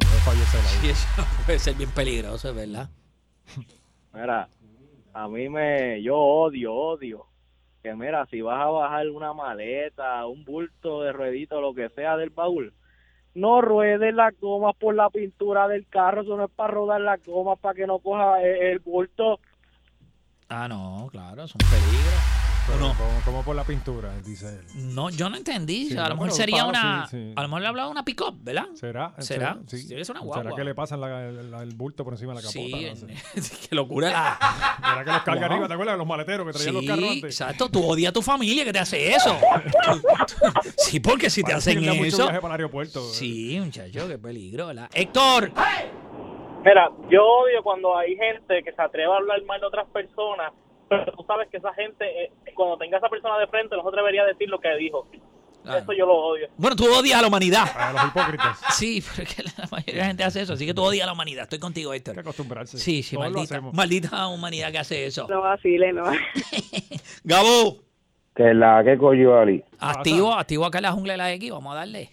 Sí, 0.81 0.89
eso 0.89 1.07
puede 1.45 1.59
ser 1.59 1.75
bien 1.75 1.91
peligroso, 1.91 2.49
es 2.49 2.55
verdad. 2.57 2.89
Mira, 4.15 4.49
a 5.13 5.29
mí 5.29 5.51
me, 5.51 6.03
yo 6.03 6.17
odio, 6.17 6.73
odio. 6.73 7.27
Que 7.83 7.95
mira, 7.95 8.25
si 8.31 8.41
vas 8.41 8.59
a 8.59 8.71
bajar 8.71 9.11
una 9.11 9.35
maleta, 9.35 10.27
un 10.27 10.45
bulto 10.47 11.03
de 11.03 11.13
ruedito, 11.13 11.61
lo 11.61 11.75
que 11.75 11.91
sea 11.91 12.17
del 12.17 12.31
baúl, 12.31 12.73
no 13.35 13.61
ruedes 13.61 14.15
las 14.15 14.35
gomas 14.41 14.75
por 14.77 14.95
la 14.95 15.11
pintura 15.11 15.69
del 15.69 15.87
carro, 15.89 16.23
eso 16.23 16.39
no 16.39 16.47
es 16.47 16.51
para 16.51 16.73
rodar 16.73 17.03
las 17.03 17.23
gomas, 17.23 17.59
para 17.59 17.75
que 17.75 17.87
no 17.87 17.99
coja 17.99 18.43
el, 18.43 18.57
el 18.63 18.79
bulto. 18.79 19.41
Ah, 20.49 20.69
no, 20.69 21.09
claro, 21.11 21.45
es 21.45 21.53
un 21.55 21.59
peligro. 21.59 22.17
Como, 22.67 22.95
como 23.25 23.43
por 23.45 23.55
la 23.55 23.63
pintura, 23.63 24.11
dice 24.25 24.49
él. 24.49 24.65
No, 24.95 25.09
yo 25.11 25.31
no 25.31 25.37
entendí. 25.37 25.89
Sí, 25.91 25.97
a 25.97 26.09
lo 26.09 26.17
mejor 26.17 26.33
sería 26.33 26.65
una. 26.65 27.07
sí, 27.09 27.17
sí. 27.17 27.33
A 27.37 27.43
lo 27.43 27.49
mejor 27.49 27.63
le 27.63 27.69
hablaba 27.69 27.87
de 27.87 27.93
una 27.93 28.05
pick-up, 28.05 28.37
¿verdad? 28.43 28.67
¿Será? 28.75 29.15
¿Será? 29.21 29.59
Ser 29.69 29.95
una 29.95 30.05
¿Será 30.05 30.21
guagua. 30.21 30.57
que 30.57 30.65
le 30.65 30.75
pasan 30.75 31.01
la- 31.01 31.31
la- 31.31 31.63
el 31.63 31.75
bulto 31.77 32.03
por 32.03 32.15
encima 32.15 32.35
de 32.35 32.43
la 32.43 32.49
capota? 32.49 32.59
Sí, 32.77 33.15
No 33.37 33.43
sé. 33.43 33.57
qué 33.69 33.75
locura. 33.77 34.37
¿Será 34.81 35.05
que 35.05 35.11
los 35.13 35.23
carga 35.23 35.41
Wow. 35.47 35.51
arriba? 35.53 35.69
¿Te 35.69 35.75
acuerdas 35.75 35.95
de 35.95 35.99
los 35.99 36.07
maleteros 36.09 36.47
que 36.47 36.53
traían 36.55 36.75
los 36.75 36.85
carros 36.85 37.05
Sí, 37.05 37.09
antes? 37.15 37.25
exacto. 37.41 37.69
Tú 37.69 37.85
odias 37.85 38.11
a 38.11 38.13
tu 38.13 38.23
familia 38.23 38.65
que 38.65 38.73
te 38.73 38.79
hace 38.81 39.15
eso. 39.15 39.37
sí, 40.77 40.99
porque 41.01 41.31
si 41.31 41.43
te 41.43 41.53
Parece 41.53 41.71
hacen 41.71 41.87
da 41.87 41.95
mucho 41.95 42.07
eso. 42.09 42.23
viaje 42.25 42.41
para 42.41 42.55
el 42.55 42.61
aeropuerto. 42.61 43.09
Sí, 43.13 43.59
muchacho, 43.61 44.09
qué 44.09 44.19
peligro, 44.19 44.67
¿verdad? 44.69 44.91
Héctor. 44.93 45.53
Mira, 46.67 46.91
yo 47.09 47.25
odio 47.25 47.63
cuando 47.63 47.97
hay 47.97 48.17
gente 48.17 48.61
que 48.65 48.73
se 48.73 48.83
atreve 48.83 49.13
a 49.13 49.17
hablar 49.19 49.41
mal 49.45 49.61
de 49.61 49.67
otras 49.69 49.87
personas, 49.91 50.53
pero 50.89 51.13
tú 51.13 51.23
sabes 51.25 51.49
que 51.49 51.59
esa 51.59 51.73
gente, 51.75 52.25
eh, 52.25 52.33
cuando 52.57 52.77
tenga 52.77 52.97
a 52.97 52.99
esa 52.99 53.09
persona 53.09 53.39
de 53.39 53.47
frente, 53.47 53.77
no 53.77 53.89
se 53.89 53.95
debería 53.97 54.25
decir 54.25 54.49
lo 54.49 54.59
que 54.59 54.75
dijo. 54.75 55.07
Ah. 55.65 55.79
Eso 55.79 55.93
yo 55.93 56.07
lo 56.07 56.15
odio. 56.15 56.49
Bueno, 56.57 56.75
tú 56.75 56.85
odias 56.93 57.21
a 57.21 57.23
la 57.23 57.29
humanidad. 57.29 57.69
A 57.77 57.93
los 57.93 58.05
hipócritas. 58.07 58.61
Sí, 58.73 59.01
pero 59.01 59.29
es 59.29 59.35
que 59.37 59.43
la 59.45 59.69
mayoría 59.71 59.95
de 59.95 60.01
la 60.01 60.07
gente 60.07 60.25
hace 60.25 60.41
eso. 60.41 60.55
Así 60.55 60.67
que 60.67 60.75
tú 60.75 60.83
odias 60.83 61.05
a 61.05 61.07
la 61.07 61.13
humanidad. 61.13 61.45
Estoy 61.45 61.61
contigo, 61.61 61.93
Hay 61.93 62.01
que 62.01 62.11
Héctor. 62.11 62.21
acostumbrarse. 62.21 62.79
Sí, 62.79 63.05
sí, 63.05 63.15
Todos 63.15 63.51
maldita, 63.73 64.27
humanidad 64.27 64.73
que 64.73 64.79
hace 64.79 65.07
eso. 65.07 65.29
No 65.29 65.43
vacile, 65.43 65.93
no. 65.93 66.03
Gabo, 67.25 67.79
Que 68.35 68.55
la 68.55 68.83
que 68.85 68.99
coño, 68.99 69.39
Ali. 69.39 69.63
activo, 69.79 70.33
activo 70.33 70.67
acá 70.67 70.79
en 70.79 70.83
la 70.83 70.93
jungla 70.93 71.13
de 71.13 71.19
la 71.19 71.33
X. 71.33 71.51
Vamos 71.53 71.73
a 71.73 71.77
darle. 71.77 72.11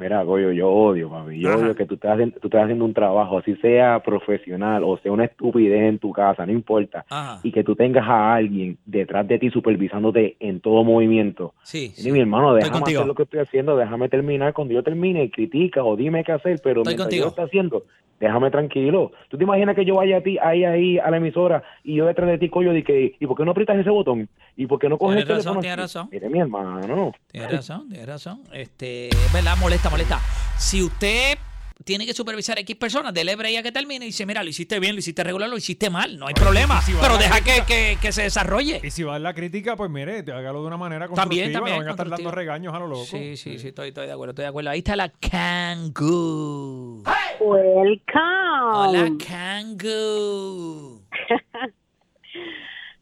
Mira, 0.00 0.22
Goyo, 0.22 0.50
yo 0.52 0.68
odio, 0.70 1.10
papi. 1.10 1.38
Yo 1.38 1.50
Ajá. 1.50 1.58
odio 1.58 1.74
que 1.76 1.84
tú 1.86 1.94
estás, 1.94 2.12
haciendo, 2.14 2.38
tú 2.40 2.48
estás 2.48 2.62
haciendo 2.64 2.84
un 2.86 2.94
trabajo, 2.94 3.38
así 3.38 3.54
sea 3.56 4.00
profesional 4.02 4.82
o 4.84 4.96
sea 4.98 5.12
una 5.12 5.26
estupidez 5.26 5.82
en 5.82 5.98
tu 5.98 6.10
casa, 6.12 6.46
no 6.46 6.52
importa. 6.52 7.04
Ajá. 7.10 7.40
Y 7.42 7.52
que 7.52 7.62
tú 7.62 7.76
tengas 7.76 8.08
a 8.08 8.34
alguien 8.34 8.78
detrás 8.86 9.28
de 9.28 9.38
ti 9.38 9.50
supervisándote 9.50 10.36
en 10.40 10.60
todo 10.60 10.82
movimiento. 10.84 11.54
Sí. 11.62 11.92
Y 11.98 12.10
mi 12.12 12.20
hermano, 12.20 12.56
Estoy 12.56 12.60
déjame 12.70 12.80
contigo. 12.80 13.00
hacer 13.00 13.08
lo 13.08 13.14
que 13.14 13.22
estoy 13.24 13.40
haciendo, 13.40 13.76
déjame 13.76 14.08
terminar. 14.08 14.52
Cuando 14.54 14.72
yo 14.74 14.82
termine, 14.82 15.30
critica 15.30 15.84
o 15.84 15.96
dime 15.96 16.24
qué 16.24 16.32
hacer, 16.32 16.60
pero 16.64 16.80
Estoy 16.80 16.92
mientras 16.92 17.06
contigo. 17.06 17.20
yo 17.20 17.24
lo 17.26 17.28
esté 17.30 17.42
haciendo, 17.42 17.84
déjame 18.18 18.50
tranquilo. 18.50 19.12
¿Tú 19.28 19.36
te 19.36 19.44
imaginas 19.44 19.76
que 19.76 19.84
yo 19.84 19.96
vaya 19.96 20.16
a 20.18 20.20
ti, 20.22 20.38
ahí, 20.42 20.64
ahí, 20.64 20.98
a 20.98 21.10
la 21.10 21.16
emisora 21.18 21.62
y 21.84 21.96
yo 21.96 22.06
detrás 22.06 22.28
de 22.30 22.38
ti, 22.38 22.48
coño, 22.48 22.72
de 22.72 22.82
que, 22.82 23.16
¿y 23.20 23.26
por 23.26 23.36
qué 23.36 23.44
no 23.44 23.50
aprietas 23.50 23.78
ese 23.78 23.90
botón? 23.90 24.28
¿Y 24.56 24.66
por 24.66 24.78
qué 24.78 24.88
no 24.88 24.98
coges 24.98 25.16
Tienes 25.24 25.30
el 25.30 25.36
razón, 25.36 25.60
teléfono? 25.60 25.60
tienes 25.62 25.78
razón. 25.78 26.08
Mire, 26.12 26.28
mi 26.28 26.38
hermano. 26.40 27.12
Tienes 27.30 27.52
razón, 27.52 27.88
tienes 27.88 28.06
razón. 28.06 28.40
Este, 28.52 29.08
es 29.08 29.32
verdad, 29.32 29.54
molesta, 29.60 29.88
molesta. 29.90 30.20
Si 30.58 30.82
usted 30.82 31.38
tiene 31.84 32.04
que 32.04 32.12
supervisar 32.12 32.58
X 32.58 32.76
personas, 32.76 33.14
dele 33.14 33.34
break 33.36 33.58
a 33.58 33.62
que 33.62 33.72
termine 33.72 34.04
y 34.04 34.08
dice, 34.08 34.26
mira, 34.26 34.42
lo 34.42 34.50
hiciste 34.50 34.78
bien, 34.78 34.94
lo 34.94 34.98
hiciste 34.98 35.24
regular, 35.24 35.48
lo 35.48 35.56
hiciste 35.56 35.88
mal, 35.88 36.18
no 36.18 36.26
hay 36.26 36.34
problema. 36.34 36.80
si 36.82 36.92
pero 36.92 37.14
a 37.14 37.18
deja 37.18 37.40
que, 37.40 37.62
que, 37.66 37.96
que 38.00 38.12
se 38.12 38.22
desarrolle. 38.22 38.80
Y 38.84 38.90
si 38.90 39.02
va 39.02 39.14
a 39.16 39.18
la 39.18 39.32
crítica, 39.32 39.76
pues 39.76 39.90
mire, 39.90 40.22
te 40.22 40.32
hágalo 40.32 40.60
de 40.60 40.66
una 40.66 40.76
manera 40.76 41.08
También, 41.08 41.52
constructiva. 41.52 41.52
también, 41.58 41.74
no 41.76 41.78
venga 41.80 41.90
a 41.90 41.94
estar 41.94 42.08
dando 42.10 42.30
regaños 42.30 42.74
a 42.74 42.78
lo 42.78 42.86
loco. 42.86 43.06
Sí, 43.06 43.36
sí, 43.36 43.58
sí, 43.58 43.68
estoy, 43.68 43.88
estoy 43.88 44.06
de 44.06 44.12
acuerdo, 44.12 44.32
estoy 44.32 44.42
de 44.44 44.48
acuerdo. 44.48 44.70
Ahí 44.70 44.78
está 44.80 44.94
la 44.94 45.08
Kangoo. 45.08 47.02
Welcome. 47.40 48.72
Hola, 48.74 49.10
Kangoo. 49.26 51.02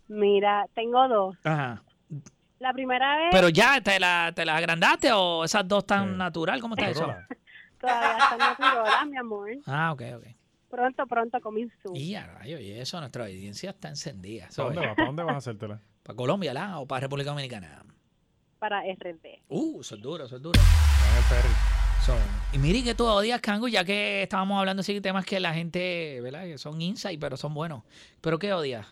Mira, 0.09 0.67
tengo 0.75 1.09
dos. 1.09 1.37
Ajá. 1.45 1.83
La 2.59 2.73
primera 2.73 3.17
vez 3.17 3.29
Pero 3.31 3.49
ya, 3.51 3.81
¿te 3.81 4.01
la, 4.01 4.33
te 4.35 4.45
la 4.45 4.57
agrandaste 4.57 5.13
o 5.13 5.45
esas 5.45 5.67
dos 5.69 5.87
tan 5.87 6.11
Sí. 6.13 6.17
natural? 6.17 6.61
¿Cómo 6.61 6.75
está 6.75 6.91
eso? 6.91 7.07
Todavía 7.81 8.19
está 8.19 8.37
natural, 8.37 9.09
mi 9.09 9.17
amor. 9.17 9.51
Ah, 9.67 9.93
ok, 9.93 10.03
ok. 10.17 10.25
Pronto, 10.69 11.07
pronto 11.07 11.41
comienzo. 11.41 11.93
Y 11.95 12.15
a 12.15 12.27
rayo, 12.27 12.59
y 12.59 12.73
eso, 12.73 12.99
nuestra 13.01 13.25
audiencia 13.25 13.71
está 13.71 13.89
encendida. 13.89 14.49
¿Para 14.55 14.65
dónde 14.69 14.81
vas? 14.87 14.95
¿Para 14.97 15.07
dónde 15.07 15.23
vas 15.23 15.35
a 15.35 15.39
hacértela? 15.39 15.81
¿Para 16.03 16.17
Colombia, 16.17 16.53
la? 16.53 16.79
¿O 16.81 16.87
para 16.87 17.01
República 17.01 17.31
Dominicana? 17.31 17.85
Para 18.59 18.81
RD. 18.83 19.43
Uh, 19.49 19.81
eso 19.81 19.95
es 19.95 20.03
duro, 20.03 20.25
eso 20.25 20.37
es 20.37 20.43
duro. 20.43 20.59
En 20.61 21.17
el 21.17 21.23
ferry. 21.25 21.55
So, 22.05 22.15
y 22.53 22.59
mire 22.59 22.83
que 22.83 22.95
tú 22.95 23.05
odias 23.07 23.41
Kangu, 23.41 23.69
ya 23.69 23.85
que 23.85 24.23
estábamos 24.23 24.59
hablando 24.59 24.81
así 24.81 24.95
de 24.95 25.01
temas 25.01 25.25
que 25.25 25.39
la 25.41 25.53
gente, 25.55 26.21
¿verdad? 26.23 26.45
Que 26.45 26.59
son 26.59 26.81
insight, 26.81 27.21
pero 27.21 27.37
son 27.37 27.55
buenos. 27.55 27.83
¿Pero 28.21 28.39
qué 28.39 28.53
odias? 28.53 28.87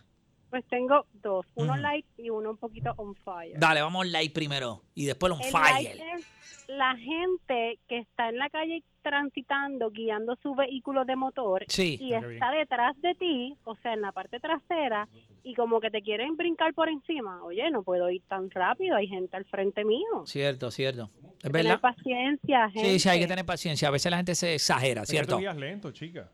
Pues 0.49 0.63
tengo 0.69 1.05
dos, 1.21 1.45
uno 1.55 1.73
Ujú. 1.73 1.81
light 1.81 2.05
y 2.17 2.29
uno 2.29 2.51
un 2.51 2.57
poquito 2.57 2.93
on 2.97 3.15
fire. 3.15 3.59
Dale, 3.59 3.81
vamos 3.81 4.07
light 4.07 4.33
primero 4.33 4.81
y 4.95 5.05
después 5.05 5.29
los 5.29 5.41
El 5.41 5.51
fire. 5.51 5.95
light 5.97 6.19
es 6.19 6.67
la 6.69 6.95
gente 6.97 7.79
que 7.87 7.99
está 7.99 8.29
en 8.29 8.37
la 8.37 8.49
calle 8.49 8.83
transitando, 9.01 9.89
guiando 9.89 10.35
su 10.41 10.53
vehículo 10.55 11.05
de 11.05 11.15
motor 11.15 11.65
Sí. 11.69 11.97
y 11.99 12.13
está 12.13 12.51
detrás 12.51 12.99
de 13.01 13.15
ti, 13.15 13.55
o 13.63 13.75
sea, 13.77 13.93
en 13.93 14.01
la 14.01 14.11
parte 14.11 14.39
trasera, 14.39 15.07
y 15.43 15.53
como 15.55 15.79
que 15.79 15.89
te 15.89 16.01
quieren 16.01 16.35
brincar 16.35 16.73
por 16.73 16.89
encima. 16.89 17.41
Oye, 17.43 17.69
no 17.71 17.83
puedo 17.83 18.09
ir 18.09 18.21
tan 18.27 18.49
rápido, 18.51 18.97
hay 18.97 19.07
gente 19.07 19.37
al 19.37 19.45
frente 19.45 19.85
mío. 19.85 20.25
Cierto, 20.25 20.71
cierto. 20.71 21.09
Es 21.37 21.51
Tener 21.51 21.63
verdad. 21.63 21.79
paciencia, 21.79 22.69
gente. 22.69 22.89
Sí, 22.89 22.99
sí, 22.99 23.09
hay 23.09 23.19
que 23.19 23.27
tener 23.27 23.45
paciencia. 23.45 23.87
A 23.87 23.91
veces 23.91 24.09
la 24.11 24.17
gente 24.17 24.35
se 24.35 24.55
exagera, 24.55 25.05
¿cierto? 25.05 25.35
tú 25.35 25.39
guías 25.39 25.55
lento, 25.55 25.91
chica. 25.91 26.29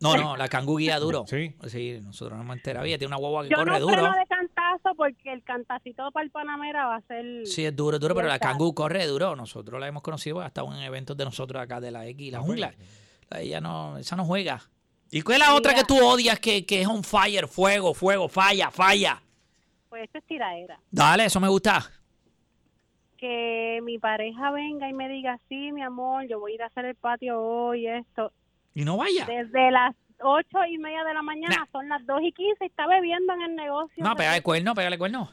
No, 0.00 0.16
no, 0.16 0.36
la 0.36 0.46
Kangu 0.48 0.76
guía 0.76 0.98
duro. 1.00 1.24
Sí. 1.26 1.54
Sí, 1.66 1.98
nosotros 2.02 2.36
no 2.38 2.44
hemos 2.44 2.56
enterado. 2.56 2.86
Ella 2.86 2.98
tiene 2.98 3.08
una 3.08 3.16
guagua 3.16 3.42
que 3.42 3.48
Yo 3.50 3.56
corre 3.56 3.72
no 3.72 3.80
duro. 3.80 3.92
freno 3.94 4.12
de 4.12 4.26
cantazo 4.26 4.94
porque 4.96 5.32
el 5.32 5.42
cantacito 5.42 6.10
para 6.12 6.24
el 6.24 6.30
Panamera 6.30 6.86
va 6.86 6.96
a 6.96 7.00
ser... 7.02 7.46
Sí, 7.46 7.64
es 7.64 7.74
duro, 7.74 7.96
es 7.96 8.00
duro, 8.00 8.14
pero 8.14 8.28
la. 8.28 8.38
Kangu 8.38 8.72
corre 8.74 9.06
duro. 9.06 9.34
Nosotros 9.34 9.80
la 9.80 9.88
hemos 9.88 10.02
conocido, 10.02 10.40
ha 10.40 10.46
estado 10.46 10.72
en 10.72 10.82
eventos 10.82 11.16
de 11.16 11.24
nosotros 11.24 11.60
acá 11.60 11.80
de 11.80 11.90
la 11.90 12.06
X 12.06 12.26
y 12.28 12.30
la 12.30 12.38
Ah, 12.38 12.42
jungla. 12.42 12.68
bueno. 12.76 13.42
Ella 13.42 13.60
no, 13.60 13.98
esa 13.98 14.14
no 14.14 14.24
juega. 14.24 14.60
¿Y 15.10 15.22
cuál 15.22 15.40
es 15.42 15.48
la 15.48 15.54
otra 15.54 15.74
que 15.74 15.82
tú 15.84 15.98
odias 16.02 16.38
que, 16.38 16.64
que 16.64 16.82
es 16.82 16.86
on 16.86 17.02
fire, 17.02 17.48
fuego, 17.48 17.92
fuego, 17.92 18.28
falla, 18.28 18.70
falla? 18.70 19.20
Pues 19.88 20.04
esto 20.04 20.18
es 20.18 20.24
tiraera. 20.26 20.78
Dale, 20.90 21.24
eso 21.24 21.40
me 21.40 21.48
gusta. 21.48 21.90
Que 23.16 23.80
mi 23.82 23.98
pareja 23.98 24.50
venga 24.52 24.88
y 24.88 24.92
me 24.92 25.08
diga, 25.08 25.38
sí, 25.48 25.72
mi 25.72 25.82
amor, 25.82 26.26
yo 26.28 26.38
voy 26.38 26.52
a 26.52 26.54
ir 26.54 26.62
a 26.62 26.66
hacer 26.66 26.84
el 26.84 26.94
patio 26.94 27.40
hoy, 27.42 27.86
esto. 27.88 28.32
Y 28.78 28.84
no 28.84 28.96
vaya. 28.96 29.26
Desde 29.26 29.72
las 29.72 29.92
ocho 30.20 30.58
y 30.70 30.78
media 30.78 31.02
de 31.02 31.12
la 31.12 31.20
mañana, 31.20 31.56
Nah. 31.56 31.66
son 31.72 31.88
las 31.88 32.06
dos 32.06 32.20
y 32.22 32.30
quince, 32.30 32.64
está 32.64 32.86
bebiendo 32.86 33.32
en 33.34 33.42
el 33.42 33.56
negocio. 33.56 34.04
No, 34.04 34.14
pégale 34.14 34.40
cuerno, 34.40 34.72
pégale 34.72 34.96
cuerno. 34.96 35.32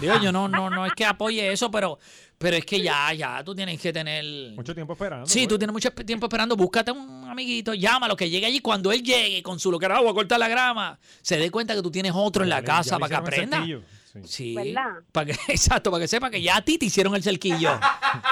Digo, 0.00 0.14
yo 0.20 0.32
no, 0.32 0.48
no, 0.48 0.68
no 0.68 0.84
es 0.84 0.92
que 0.94 1.04
apoye 1.04 1.52
eso, 1.52 1.70
pero, 1.70 2.00
pero 2.38 2.56
es 2.56 2.64
que 2.64 2.82
ya, 2.82 3.12
ya, 3.12 3.44
tú 3.44 3.54
tienes 3.54 3.80
que 3.80 3.92
tener. 3.92 4.24
Mucho 4.56 4.74
tiempo 4.74 4.94
esperando. 4.94 5.26
Sí, 5.26 5.40
pues. 5.40 5.48
tú 5.48 5.58
tienes 5.58 5.72
mucho 5.72 5.92
tiempo 5.92 6.26
esperando. 6.26 6.56
Búscate 6.56 6.90
un 6.90 7.28
amiguito, 7.28 7.72
llámalo, 7.72 8.16
que 8.16 8.28
llegue 8.28 8.46
allí. 8.46 8.58
Cuando 8.58 8.90
él 8.90 9.04
llegue 9.04 9.44
con 9.44 9.60
su 9.60 9.70
loquera 9.70 9.98
agua 9.98 10.10
a 10.10 10.14
cortar 10.14 10.40
la 10.40 10.48
grama, 10.48 10.98
se 11.22 11.36
dé 11.38 11.52
cuenta 11.52 11.76
que 11.76 11.82
tú 11.82 11.90
tienes 11.92 12.10
otro 12.16 12.42
en 12.42 12.50
la 12.50 12.62
casa 12.64 12.98
para 12.98 13.10
que 13.10 13.14
aprenda. 13.14 13.64
Sí. 14.12 14.20
Sí. 14.24 14.54
¿Verdad? 14.56 15.02
Para 15.12 15.26
que, 15.26 15.32
exacto, 15.52 15.90
para 15.90 16.02
que 16.02 16.08
sepa 16.08 16.30
que 16.30 16.42
ya 16.42 16.56
a 16.56 16.62
ti 16.62 16.78
te 16.78 16.86
hicieron 16.86 17.14
el 17.14 17.22
cerquillo. 17.22 17.70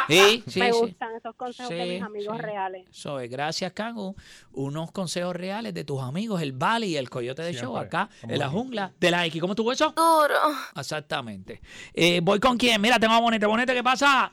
Sí, 0.09 0.43
sí, 0.49 0.61
me 0.61 0.73
sí. 0.73 0.79
gustan 0.79 1.15
esos 1.15 1.35
consejos 1.37 1.71
de 1.71 1.87
mis 1.87 2.03
amigos 2.03 2.37
sí. 2.37 2.43
reales. 2.43 2.87
Eso 2.91 3.21
es, 3.21 3.31
gracias, 3.31 3.73
Kangu. 3.73 4.17
Unos 4.53 4.91
consejos 4.91 5.37
reales 5.37 5.75
de 5.75 5.85
tus 5.85 6.03
amigos, 6.03 6.43
el 6.43 6.53
Bali 6.53 6.89
y 6.89 6.97
el 6.97 7.09
Coyote 7.09 7.43
de 7.43 7.53
Show, 7.53 7.77
acá 7.77 8.09
en 8.23 8.39
la 8.39 8.49
jungla 8.49 8.93
de 8.99 9.11
la 9.11 9.25
X. 9.27 9.41
¿Cómo 9.41 9.53
estuvo 9.53 9.71
eso? 9.71 9.93
Duro. 9.97 10.35
Exactamente. 10.77 11.61
Eh, 11.95 12.21
voy 12.23 12.41
con 12.41 12.57
quién. 12.57 12.81
Mira, 12.81 12.99
tengo 12.99 13.15
a 13.15 13.21
Bonete. 13.21 13.47
Bonete, 13.47 13.75
¿qué 13.75 13.83
pasa? 13.83 14.33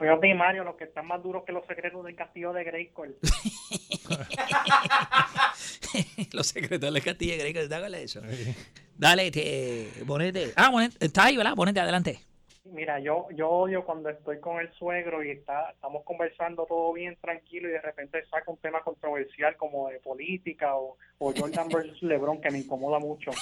Yo 0.00 0.16
de 0.16 0.34
Mario, 0.34 0.64
los 0.64 0.76
que 0.76 0.84
están 0.84 1.06
más 1.06 1.22
duros 1.22 1.42
que 1.44 1.52
los 1.52 1.66
secretos 1.66 2.04
del 2.04 2.14
castillo 2.14 2.52
de 2.52 2.64
Grayskull. 2.64 3.16
Los 6.32 6.48
secretos 6.48 6.94
de 6.94 7.00
Castilla 7.00 7.34
y 7.34 7.38
Grey, 7.38 7.52
¿te 7.52 7.64
acuerdas 7.64 7.92
de 7.92 8.02
eso? 8.04 8.20
Sí. 8.30 8.54
Dale, 8.98 9.28
este, 9.28 9.88
Bonete. 10.04 10.52
Ah, 10.56 10.70
Bonete, 10.70 10.96
está 11.00 11.26
ahí, 11.26 11.36
¿verdad? 11.36 11.54
Bonete, 11.54 11.78
adelante. 11.78 12.18
Mira, 12.64 12.98
yo 13.00 13.28
yo 13.34 13.48
odio 13.48 13.84
cuando 13.84 14.10
estoy 14.10 14.40
con 14.40 14.60
el 14.60 14.70
suegro 14.74 15.24
y 15.24 15.30
está 15.30 15.70
estamos 15.70 16.04
conversando 16.04 16.66
todo 16.66 16.92
bien 16.92 17.16
tranquilo 17.20 17.68
y 17.68 17.72
de 17.72 17.80
repente 17.80 18.22
saca 18.26 18.50
un 18.50 18.58
tema 18.58 18.82
controversial 18.82 19.56
como 19.56 19.88
de 19.88 20.00
política 20.00 20.76
o, 20.76 20.98
o 21.18 21.32
Jordan 21.34 21.68
versus 21.68 22.02
LeBron 22.02 22.42
que 22.42 22.50
me 22.50 22.58
incomoda 22.58 22.98
mucho. 22.98 23.30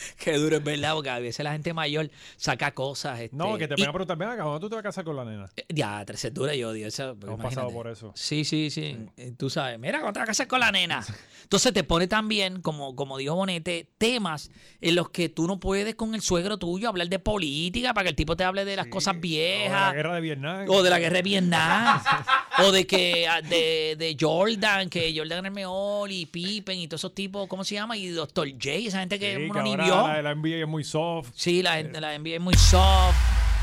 Qué 0.18 0.32
duro 0.38 0.56
es 0.56 0.64
verdad, 0.64 0.94
porque 0.94 1.10
a 1.10 1.18
veces 1.18 1.42
la 1.44 1.52
gente 1.52 1.72
mayor 1.74 2.10
saca 2.36 2.72
cosas. 2.72 3.20
Este, 3.20 3.36
No, 3.36 3.56
que 3.58 3.68
te 3.68 3.74
y- 3.74 3.76
venga 3.76 3.90
a 3.90 3.92
preguntar, 3.92 4.16
ven 4.16 4.28
acá, 4.28 4.42
¿cuándo 4.42 4.60
tú 4.60 4.68
te 4.68 4.74
vas 4.76 4.80
a 4.80 4.82
casar 4.84 5.04
con 5.04 5.16
la 5.16 5.24
nena? 5.24 5.50
eh, 5.56 5.64
Ya, 5.68 6.04
tres 6.04 6.24
es 6.24 6.34
dura, 6.34 6.54
yo 6.54 6.70
odio 6.70 6.86
eso. 6.86 7.16
porque 7.18 7.34
Hemos 7.34 7.42
pasado 7.44 7.70
por 7.70 7.88
eso. 7.88 8.12
Sí, 8.14 8.44
sí, 8.44 8.70
sí. 8.70 8.96
Eh, 9.16 9.32
Tú 9.36 9.50
sabes, 9.50 9.78
mira, 9.78 9.98
¿cuándo 10.00 10.14
te 10.14 10.18
vas 10.20 10.26
a 10.26 10.30
casar 10.32 10.46
con 10.48 10.60
la 10.60 10.70
nena? 10.72 11.04
Entonces 11.42 11.72
te 11.72 11.84
pone 11.84 12.06
también, 12.06 12.60
como, 12.62 12.94
como 12.96 13.18
dijo 13.18 13.34
Bonete, 13.34 13.88
temas 13.98 14.50
en 14.80 14.94
los 14.94 15.10
que 15.10 15.28
tú 15.28 15.46
no 15.46 15.58
puedes 15.60 15.94
con 15.94 16.14
el 16.14 16.22
suegro 16.22 16.56
tuyo 16.58 16.88
hablar 16.88 17.08
de 17.08 17.18
política 17.18 17.92
para 17.94 18.04
que 18.04 18.10
el 18.10 18.16
tipo 18.16 18.36
te 18.36 18.44
hable 18.44 18.64
de 18.64 18.76
las 18.76 18.86
cosas 18.86 19.12
O 19.14 19.14
de 19.14 19.18
la 19.18 19.20
viejas. 19.22 19.94
guerra 19.94 20.14
de 20.14 20.20
Vietnam. 20.20 20.64
O 20.68 20.82
de 20.82 20.90
la 20.90 20.98
guerra 20.98 21.16
de 21.16 21.22
Vietnam. 21.22 22.02
o 22.58 22.72
de 22.72 22.86
que 22.86 23.26
ah, 23.28 23.40
de, 23.42 23.96
de 23.98 24.16
Jordan, 24.18 24.88
que 24.88 25.12
Jordan 25.16 25.52
mejor, 25.52 26.10
y 26.10 26.26
Pippen 26.26 26.78
y 26.78 26.88
todos 26.88 27.00
esos 27.00 27.14
tipos, 27.14 27.48
¿cómo 27.48 27.64
se 27.64 27.74
llama? 27.74 27.96
Y 27.96 28.08
Dr. 28.08 28.48
J, 28.52 28.70
esa 28.72 29.00
gente 29.00 29.18
que 29.18 29.36
Sí, 29.36 29.50
ni 29.62 29.70
ahora 29.70 29.81
vio. 29.84 30.08
La, 30.08 30.22
la 30.22 30.34
NBA 30.34 30.62
es 30.62 30.68
muy 30.68 30.84
soft. 30.84 31.30
Sí, 31.34 31.62
la, 31.62 31.74
gente- 31.74 32.00
la 32.00 32.18
NBA 32.18 32.34
es 32.36 32.40
muy 32.40 32.54
soft, 32.54 33.16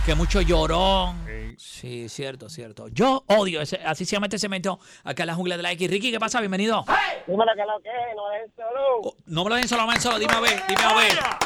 que 0.06 0.16
mucho 0.16 0.42
llorón. 0.42 1.24
Sí. 1.26 1.56
Sí, 1.58 2.10
cierto, 2.10 2.50
cierto. 2.50 2.88
Yo 2.90 3.24
odio, 3.28 3.62
ese, 3.62 3.78
así 3.86 4.06
se 4.06 4.16
llama 4.16 4.28
este 4.28 4.40
cemento 4.40 4.80
acá 5.04 5.24
en 5.24 5.28
la 5.28 5.36
jungla 5.36 5.58
de 5.58 5.64
la 5.64 5.72
X. 5.74 5.90
Ricky, 5.90 6.12
¿qué 6.12 6.20
pasa? 6.20 6.40
Bienvenido. 6.40 6.86
Dímelo 7.28 7.52
que 7.56 7.66
lo 7.66 7.80
que 7.82 7.90
es, 7.90 8.16
no 8.16 8.30
dejen 8.30 8.52
solo. 8.56 9.00
Oh, 9.04 9.16
no 9.26 9.44
me 9.44 9.50
lo 9.52 9.56
den 9.58 9.68
solamente 9.68 10.02
solo, 10.02 10.18
dime 10.20 10.34
a 10.34 10.40
ver, 10.40 10.62
dime 10.68 10.82
a 10.84 10.94
ver. 10.96 11.12
Mira, 11.14 11.40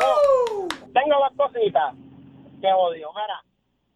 no. 0.00 0.68
Tengo 0.92 1.16
dos 1.18 1.32
cositas 1.36 1.94
que 2.60 2.68
odio. 2.72 3.08
Mira, 3.14 3.42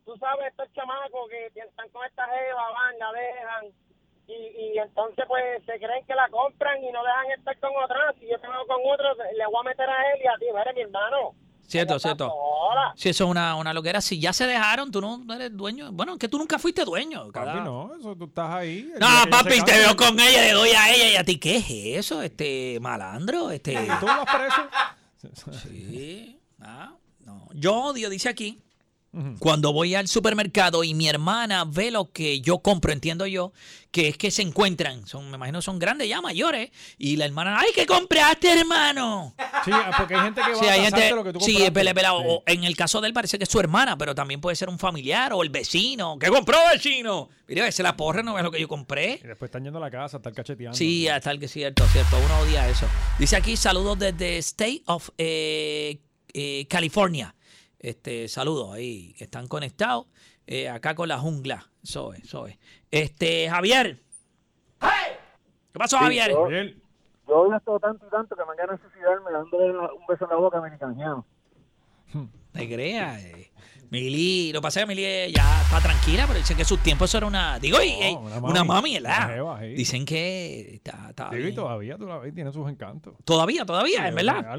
tú 0.05 0.17
sabes, 0.19 0.47
estos 0.49 0.73
chamacos 0.73 1.29
que 1.31 1.47
están 1.61 1.89
con 1.91 2.05
esta 2.07 2.25
jeva, 2.27 2.63
van, 2.73 2.99
la 2.99 3.13
dejan. 3.13 3.82
Y, 4.33 4.75
y 4.75 4.79
entonces, 4.79 5.25
pues, 5.29 5.43
se 5.67 5.77
creen 5.79 6.05
que 6.07 6.15
la 6.15 6.29
compran 6.31 6.83
y 6.83 6.91
no 6.93 7.03
dejan 7.05 7.31
estar 7.39 7.59
con 7.61 7.71
otra. 7.85 8.15
Si 8.19 8.27
yo 8.29 8.39
tengo 8.41 8.55
con 8.67 8.79
otro, 8.93 9.07
le 9.37 9.47
voy 9.47 9.61
a 9.61 9.69
meter 9.69 9.89
a 9.89 10.13
él 10.13 10.21
y 10.25 10.27
a 10.27 10.39
ti. 10.39 10.47
Mire, 10.55 10.73
mi 10.75 10.81
hermano. 10.83 11.35
Cierto, 11.67 11.99
cierto. 11.99 12.29
sola. 12.29 12.93
Si 12.97 13.09
eso 13.09 13.25
es 13.25 13.31
una, 13.31 13.55
una 13.57 13.73
loquera, 13.73 14.01
si 14.03 14.21
ya 14.21 14.33
se 14.35 14.47
dejaron, 14.47 14.91
tú 14.91 15.01
no 15.01 15.23
eres 15.35 15.57
dueño. 15.57 15.91
Bueno, 15.93 16.19
que 16.19 16.29
tú 16.29 16.37
nunca 16.37 16.59
fuiste 16.59 16.85
dueño. 16.85 17.31
cada- 17.33 17.53
Papi, 17.55 17.65
no, 17.65 17.95
eso 17.99 18.15
tú 18.17 18.25
estás 18.27 18.53
ahí. 18.55 18.93
No, 19.01 19.07
papi, 19.31 19.63
te 19.65 19.79
veo 19.79 19.97
con 19.97 20.19
ella, 20.21 20.43
le 20.43 20.53
doy 20.53 20.71
a 20.71 20.93
ella 20.95 21.09
y 21.13 21.17
a 21.17 21.25
ti. 21.25 21.39
¿Qué 21.39 21.57
es 21.57 21.71
eso? 22.05 22.21
Este 22.21 22.79
malandro, 22.81 23.51
este. 23.51 23.75
¿Tú 24.01 24.07
vas 24.07 24.25
preso? 24.27 24.63
Sí. 25.63 26.39
Ah, 26.61 26.93
no. 27.25 27.49
Yo 27.55 27.75
odio, 27.75 28.11
dice 28.11 28.29
aquí, 28.29 28.61
Cuando 29.39 29.75
voy 29.75 29.95
al 29.95 30.09
supermercado 30.09 30.85
y 30.85 30.95
mi 30.95 31.07
hermana 31.07 31.65
ve 31.67 31.91
lo 31.91 32.11
que 32.13 32.41
yo 32.41 32.61
compro, 32.61 32.93
entiendo 32.93 33.27
yo, 33.27 33.53
que 33.91 34.09
es 34.09 34.17
que 34.17 34.31
se 34.31 34.41
encuentran, 34.41 35.07
son, 35.07 35.29
me 35.31 35.37
imagino 35.37 35.61
son 35.61 35.79
grandes 35.79 36.09
ya 36.09 36.23
mayores, 36.23 36.71
y 36.97 37.17
la 37.17 37.27
hermana, 37.27 37.59
¡ay, 37.61 37.69
qué 37.75 37.85
compraste, 37.85 38.51
hermano! 38.61 39.35
Sí, 39.67 39.71
porque 39.99 40.15
hay 40.15 40.23
gente 40.23 40.41
que 40.41 40.53
va 40.53 40.59
Sí, 40.59 40.65
a 40.67 40.73
hay 40.73 40.81
gente, 40.81 41.11
lo 41.11 41.25
que 41.25 41.33
tú 41.35 41.41
sí, 41.41 41.63
es 41.63 41.71
pele- 41.71 41.93
Sí. 41.93 42.07
o 42.11 42.43
en 42.47 42.65
el 42.65 42.75
caso 42.75 43.03
de 43.03 43.09
él 43.09 43.13
parece 43.13 43.37
que 43.37 43.45
es 43.45 43.51
su 43.51 43.61
hermana, 43.61 43.99
pero 43.99 44.15
también 44.15 44.41
puede 44.41 44.57
ser 44.57 44.71
un 44.71 44.79
familiar 44.79 45.35
o 45.35 45.43
el 45.43 45.51
vecino. 45.51 46.17
¿Qué 46.19 46.29
compró 46.29 46.57
vecino? 46.73 47.29
Mire, 47.49 47.71
se 47.71 47.83
la 47.83 47.95
porre, 47.95 48.23
no 48.23 48.39
es 48.39 48.45
lo 48.45 48.51
que 48.51 48.61
yo 48.63 48.67
compré. 48.67 49.21
Y 49.23 49.27
después 49.27 49.49
están 49.51 49.63
yendo 49.63 49.79
a 49.79 49.83
la 49.83 49.91
casa, 49.91 50.17
están 50.17 50.33
cacheteando. 50.33 50.75
Sí, 50.77 51.07
hasta 51.07 51.31
el 51.33 51.39
que 51.39 51.45
es 51.45 51.53
cierto, 51.53 51.87
cierto. 51.89 52.17
Uno 52.25 52.39
odia 52.41 52.67
eso. 52.67 52.87
Dice 53.19 53.37
aquí, 53.37 53.59
saludos 53.59 53.99
desde 53.99 54.39
State 54.39 54.83
of 54.87 55.11
eh, 55.19 56.01
eh, 56.33 56.67
California. 56.71 57.35
Este, 57.83 58.29
saludos 58.29 58.73
ahí, 58.73 59.13
que 59.19 59.25
están 59.25 59.49
conectados 59.49 60.07
eh, 60.47 60.69
acá 60.69 60.95
con 60.95 61.09
la 61.09 61.19
jungla. 61.19 61.69
Eso 61.83 62.13
es, 62.15 62.25
eso 62.25 62.47
es. 62.47 62.57
Este, 62.91 63.51
Javier. 63.51 64.01
¿Qué 64.81 65.79
pasó, 65.79 65.99
Javier? 65.99 66.31
yo- 66.31 66.43
Javier, 66.45 66.77
Yo 67.27 67.55
esto 67.55 67.81
tanto 67.81 68.07
y 68.07 68.11
tanto 68.11 68.37
que 68.37 68.43
me 68.45 68.63
han 68.63 68.79
suicidarme 68.81 69.31
dándole 69.33 69.71
un 69.79 70.07
beso 70.07 70.25
en 70.25 70.31
la 70.31 70.37
boca 70.37 70.59
a 70.59 70.61
mi. 70.61 72.29
Te 72.53 72.69
creas. 72.69 73.25
eh. 73.25 73.49
Mili, 73.91 74.53
lo 74.53 74.61
que 74.61 74.63
pasa 74.63 74.81
es 74.81 74.87
que 74.87 74.89
Mili 74.89 75.05
eh, 75.05 75.33
ya 75.35 75.63
está 75.63 75.81
tranquila, 75.81 76.25
pero 76.27 76.39
dicen 76.39 76.57
que 76.57 76.65
sus 76.65 76.79
tiempos 76.83 77.11
eso 77.11 77.19
era 77.19 77.27
una. 77.27 77.59
Digo, 77.59 77.79
y, 77.83 77.89
eh, 77.91 78.17
una 78.19 78.39
una, 78.39 78.65
mami, 78.65 78.95
¿verdad? 78.95 79.29
jeva, 79.35 79.61
sí. 79.61 79.67
Dicen 79.75 80.05
que 80.07 80.75
está, 80.77 81.09
está 81.11 81.29
Digo, 81.31 81.49
y 81.49 81.55
todavía 81.55 81.97
ves, 81.97 82.35
tiene 82.35 82.53
sus 82.53 82.69
encantos. 82.71 83.15
Todavía, 83.25 83.67
todavía, 83.67 84.09
en 84.09 84.15
verdad. 84.15 84.57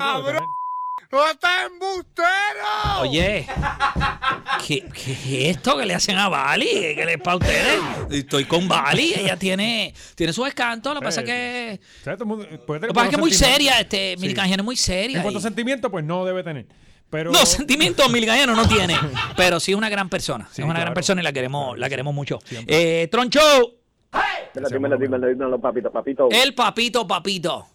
Algo 1.02 1.26
de 1.26 1.36
tener- 1.36 3.02
Oye, 3.02 3.48
¿qué, 4.66 4.84
¿qué 4.94 5.12
es 5.50 5.56
esto 5.58 5.78
que 5.78 5.86
le 5.86 5.94
hacen 5.96 6.18
a 6.18 6.30
Bali? 6.30 6.68
¿Qué 6.68 7.04
le 7.06 7.18
para 7.18 7.38
ustedes? 7.38 7.80
Estoy 8.12 8.46
con 8.46 8.68
Bali, 8.68 9.14
ella 9.16 9.38
tiene, 9.38 9.94
tiene 10.16 10.34
sus 10.34 10.48
escantos, 10.48 10.94
lo 10.94 11.00
que 11.02 11.06
pasa 11.06 11.22
es 11.22 11.26
que. 11.26 11.80
O 12.02 12.04
sea, 12.04 12.14
mundo 12.26 12.46
Lo 12.50 12.80
que 12.80 12.94
pasa 12.94 13.06
es 13.06 13.10
que 13.10 13.16
es 13.16 13.20
muy 13.20 13.32
sentimientos. 13.32 13.38
seria, 13.38 13.80
este, 13.80 14.16
Sí. 14.18 14.26
Es 14.62 14.66
muy 14.66 14.74
En 14.76 14.78
seria. 14.78 15.22
cuanto 15.22 15.38
a 15.38 15.42
y- 15.42 15.44
sentimiento, 15.44 15.92
pues 15.92 16.04
no 16.06 16.26
debe 16.26 16.44
tener. 16.44 16.68
Pero 17.10 17.32
No, 17.32 17.46
sentimientos 17.46 18.10
Milicanjiano 18.12 18.56
no 18.56 18.68
tiene, 18.68 18.98
pero 19.38 19.60
sí 19.60 19.72
es 19.72 19.78
una 19.78 19.90
gran 19.90 20.10
persona. 20.10 20.48
Sí, 20.52 20.62
es 20.64 20.68
una 20.68 20.80
gran 20.80 20.94
persona 20.96 21.22
y 21.22 21.24
la 21.24 21.32
queremos, 21.34 21.78
la 21.78 21.88
queremos 21.90 22.14
mucho. 22.14 22.40
Siempre. 22.44 23.04
Eh, 23.04 23.08
Troncho, 23.08 23.40
Dímelo, 24.54 24.70
dímelo, 24.70 24.98
dímelo, 24.98 25.28
dímelo, 25.28 25.60
papito, 25.62 25.92
papito. 25.92 26.28
el 26.32 26.54
papito, 26.54 27.06
papito. 27.08 27.68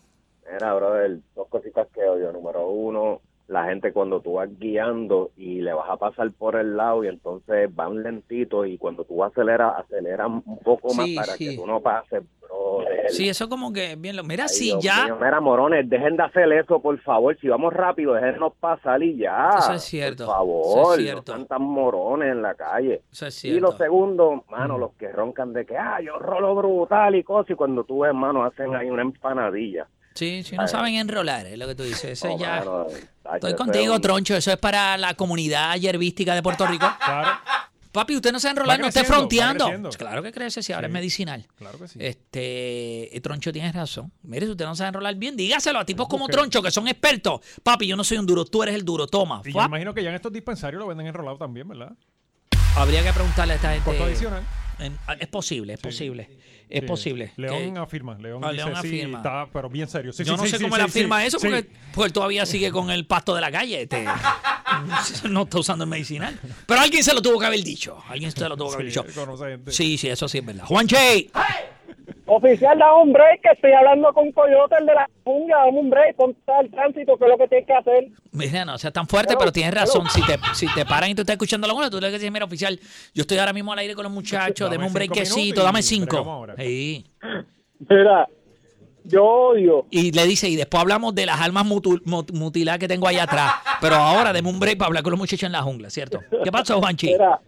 Mira, 0.52 0.74
brother, 0.74 1.18
dos 1.34 1.48
cositas 1.48 1.88
que 1.94 2.02
odio. 2.04 2.32
Número 2.32 2.68
uno, 2.68 3.20
la 3.48 3.64
gente 3.64 3.92
cuando 3.92 4.20
tú 4.20 4.34
vas 4.34 4.48
guiando 4.58 5.30
y 5.36 5.60
le 5.60 5.72
vas 5.72 5.88
a 5.88 5.96
pasar 5.96 6.30
por 6.32 6.56
el 6.56 6.76
lado 6.76 7.04
y 7.04 7.08
entonces 7.08 7.74
van 7.74 8.02
lentitos 8.02 8.66
y 8.66 8.78
cuando 8.78 9.04
tú 9.04 9.22
aceleras, 9.24 9.74
aceleran 9.78 10.42
un 10.44 10.58
poco 10.58 10.92
más 10.94 11.06
Sí, 11.06 11.14
para 11.16 11.32
sí. 11.34 11.50
que 11.50 11.56
tú 11.56 11.66
no 11.66 11.80
pases, 11.80 12.22
brother. 12.42 13.10
Sí, 13.10 13.26
eso 13.28 13.48
como 13.48 13.72
que 13.72 13.96
bien 13.96 14.16
lo. 14.16 14.22
Mira, 14.24 14.44
Ay, 14.44 14.48
si 14.50 14.64
Dios 14.66 14.82
ya. 14.82 15.04
mío, 15.06 15.16
Mira, 15.20 15.40
morones, 15.40 15.88
dejen 15.88 16.16
de 16.16 16.22
hacer 16.24 16.52
eso, 16.52 16.80
por 16.80 16.98
favor. 17.00 17.36
Si 17.40 17.48
vamos 17.48 17.72
rápido, 17.72 18.12
déjennos 18.14 18.52
pasar 18.60 19.02
y 19.02 19.16
ya. 19.16 19.48
Eso 19.58 19.72
es 19.72 19.82
cierto, 19.82 20.26
Por 20.26 20.34
favor, 20.34 20.64
eso 20.82 20.94
es 20.94 21.00
cierto. 21.04 21.32
no 21.32 21.36
sean 21.38 21.48
tan 21.48 21.62
morones 21.62 22.32
en 22.32 22.42
la 22.42 22.54
calle. 22.54 23.00
Eso 23.10 23.26
es 23.26 23.44
Y 23.46 23.60
lo 23.60 23.68
cierto. 23.68 23.84
segundo, 23.84 24.44
mano, 24.50 24.76
los 24.76 24.92
que 24.94 25.08
roncan 25.10 25.52
de 25.54 25.64
que, 25.64 25.76
ah, 25.76 26.00
yo 26.02 26.18
rolo 26.18 26.54
brutal 26.54 27.14
y 27.14 27.22
cosas, 27.22 27.50
y 27.50 27.54
cuando 27.54 27.84
tú 27.84 28.00
ves, 28.00 28.12
mano, 28.14 28.44
hacen 28.44 28.74
ahí 28.74 28.90
una 28.90 29.02
empanadilla. 29.02 29.86
Sí, 30.18 30.42
sí, 30.42 30.56
no 30.56 30.66
saben 30.66 30.94
enrolar, 30.96 31.46
es 31.46 31.58
lo 31.58 31.66
que 31.68 31.74
tú 31.74 31.82
dices. 31.84 32.04
Eso 32.12 32.28
No, 32.28 32.38
ya. 32.38 32.64
Estoy 33.34 33.54
contigo, 33.54 33.94
un- 33.94 34.00
Troncho. 34.00 34.34
Eso 34.36 34.50
es 34.50 34.56
para 34.58 34.96
la 34.96 35.14
comunidad 35.14 35.76
yerbística 35.76 36.34
de 36.34 36.42
Puerto 36.42 36.66
Rico. 36.66 36.86
Claro, 37.04 37.30
Papi, 37.90 38.16
usted 38.16 38.32
no 38.32 38.38
se 38.38 38.48
enrolar, 38.50 38.78
no 38.78 38.86
esté 38.88 39.02
fronteando. 39.02 39.66
Claro 39.96 40.22
que 40.22 40.30
crece, 40.30 40.62
si 40.62 40.72
ahora 40.72 40.86
Sí. 40.86 40.90
es 40.90 40.92
medicinal. 40.94 41.46
claro 41.56 41.78
que 41.78 41.88
sí. 41.88 41.98
Este, 42.00 43.16
eh, 43.16 43.20
Troncho 43.20 43.50
tiene 43.52 43.72
razón. 43.72 44.12
Mire, 44.22 44.44
si 44.46 44.52
usted 44.52 44.66
no 44.66 44.76
sabe 44.76 44.88
enrolar 44.88 45.14
bien, 45.16 45.36
dígaselo 45.36 45.78
a 45.78 45.84
tipos 45.86 46.06
como. 46.06 46.28
Troncho, 46.28 46.60
que 46.62 46.70
son 46.70 46.86
expertos. 46.86 47.40
Papi, 47.62 47.86
yo 47.86 47.96
no 47.96 48.04
soy 48.04 48.18
un 48.18 48.26
duro, 48.26 48.44
tú 48.44 48.62
eres 48.62 48.74
el 48.74 48.84
duro, 48.84 49.06
toma. 49.06 49.40
y 49.44 49.52
yo 49.52 49.62
imagino 49.64 49.94
que 49.94 50.02
ya 50.02 50.10
en 50.10 50.16
estos 50.16 50.32
dispensarios 50.32 50.80
lo 50.80 50.86
venden 50.86 51.06
enrolado 51.06 51.38
también, 51.38 51.66
¿verdad? 51.66 51.92
Habría 52.78 53.02
que 53.02 53.12
preguntarle 53.12 53.52
a 53.54 53.56
esta 53.56 53.70
gente. 53.72 53.84
Costo 53.84 54.04
adicional. 54.04 54.42
en- 54.78 54.96
ah, 55.08 55.14
es 55.18 55.26
posible, 55.28 55.72
es 55.74 55.80
Sí. 55.80 55.86
posible. 55.86 56.30
Es 56.70 56.80
Sí. 56.82 56.86
posible. 56.86 57.32
León 57.36 57.74
que- 57.74 57.80
afirma. 57.80 58.16
León 58.18 58.44
Ah, 58.44 58.52
dice 58.52 58.64
León 58.66 58.78
sí, 58.82 58.88
afirma. 58.88 59.18
está, 59.18 59.46
pero 59.52 59.68
bien 59.68 59.88
serio. 59.88 60.12
Sí, 60.12 60.22
yo 60.22 60.34
sí, 60.34 60.36
no 60.36 60.44
sí, 60.44 60.50
sé 60.50 60.58
sí, 60.58 60.62
cómo 60.62 60.76
sí, 60.76 60.80
él 60.82 60.86
afirma 60.86 61.20
sí, 61.22 61.26
eso 61.26 61.38
sí. 61.40 61.46
porque, 61.48 61.70
porque 61.94 62.06
él 62.06 62.12
todavía 62.12 62.46
sigue 62.46 62.70
con 62.70 62.90
el 62.90 63.04
pasto 63.06 63.34
de 63.34 63.40
la 63.40 63.50
calle. 63.50 63.82
Este, 63.82 64.04
no 65.28 65.42
está 65.42 65.58
usando 65.58 65.82
el 65.84 65.90
medicinal. 65.90 66.38
Pero 66.66 66.80
alguien 66.80 67.02
se 67.02 67.12
lo 67.14 67.22
tuvo 67.22 67.40
que 67.40 67.46
haber 67.46 67.64
dicho. 67.64 67.98
Alguien 68.08 68.30
se 68.30 68.48
lo 68.48 68.56
tuvo 68.56 68.68
que 68.68 68.74
haber 68.74 68.86
Sí, 68.92 69.00
dicho. 69.00 69.04
él 69.08 69.14
conoce 69.14 69.44
gente. 69.46 69.72
Sí, 69.72 69.98
sí, 69.98 70.08
eso 70.08 70.28
sí 70.28 70.38
es 70.38 70.46
verdad. 70.46 70.64
Juanche. 70.66 71.30
Oficial, 72.30 72.78
da 72.78 72.94
un 72.94 73.10
break, 73.12 73.40
que 73.40 73.48
estoy 73.54 73.72
hablando 73.72 74.12
con 74.12 74.30
Coyote, 74.32 74.74
el 74.78 74.84
de 74.86 74.94
la 74.94 75.08
jungla, 75.24 75.56
dame 75.64 75.78
un 75.80 75.88
break, 75.88 76.14
ponte 76.14 76.38
al 76.52 76.70
tránsito, 76.70 77.16
que 77.16 77.24
es 77.24 77.30
lo 77.30 77.38
que 77.38 77.48
tienes 77.48 77.66
que 77.66 77.72
hacer. 77.72 78.08
Mira, 78.32 78.64
no 78.66 78.76
sea 78.76 78.90
tan 78.90 79.06
fuerte, 79.08 79.34
pero 79.38 79.50
tienes 79.50 79.74
razón. 79.74 80.06
Si 80.10 80.20
te, 80.26 80.38
si 80.52 80.66
te 80.74 80.84
paran 80.84 81.08
y 81.10 81.14
tú 81.14 81.22
estás 81.22 81.34
escuchando 81.34 81.66
la 81.66 81.72
una, 81.72 81.88
tú 81.88 81.98
le 82.00 82.10
dices, 82.12 82.30
mira, 82.30 82.44
oficial, 82.44 82.78
yo 83.14 83.22
estoy 83.22 83.38
ahora 83.38 83.54
mismo 83.54 83.72
al 83.72 83.78
aire 83.78 83.94
con 83.94 84.02
los 84.04 84.12
muchachos, 84.12 84.68
Dame 84.70 84.76
deme 84.88 85.06
un 85.06 85.38
y 85.40 85.52
dame 85.52 85.82
cinco. 85.82 86.46
Sí. 86.58 87.06
Mira, 87.88 88.28
yo 89.04 89.24
odio, 89.24 89.86
Y 89.90 90.12
le 90.12 90.26
dice, 90.26 90.50
y 90.50 90.56
después 90.56 90.82
hablamos 90.82 91.14
de 91.14 91.24
las 91.24 91.40
almas 91.40 91.64
mutu- 91.64 92.02
mut- 92.04 92.30
mutiladas 92.32 92.78
que 92.78 92.88
tengo 92.88 93.08
allá 93.08 93.22
atrás. 93.22 93.52
Pero 93.80 93.94
ahora 93.94 94.34
deme 94.34 94.50
un 94.50 94.60
break 94.60 94.76
para 94.76 94.88
hablar 94.88 95.02
con 95.02 95.12
los 95.12 95.18
muchachos 95.18 95.44
en 95.46 95.52
la 95.52 95.62
jungla, 95.62 95.88
¿cierto? 95.88 96.20
¿Qué 96.44 96.52
pasó, 96.52 96.78
Juanchi? 96.78 97.06
mira, 97.06 97.40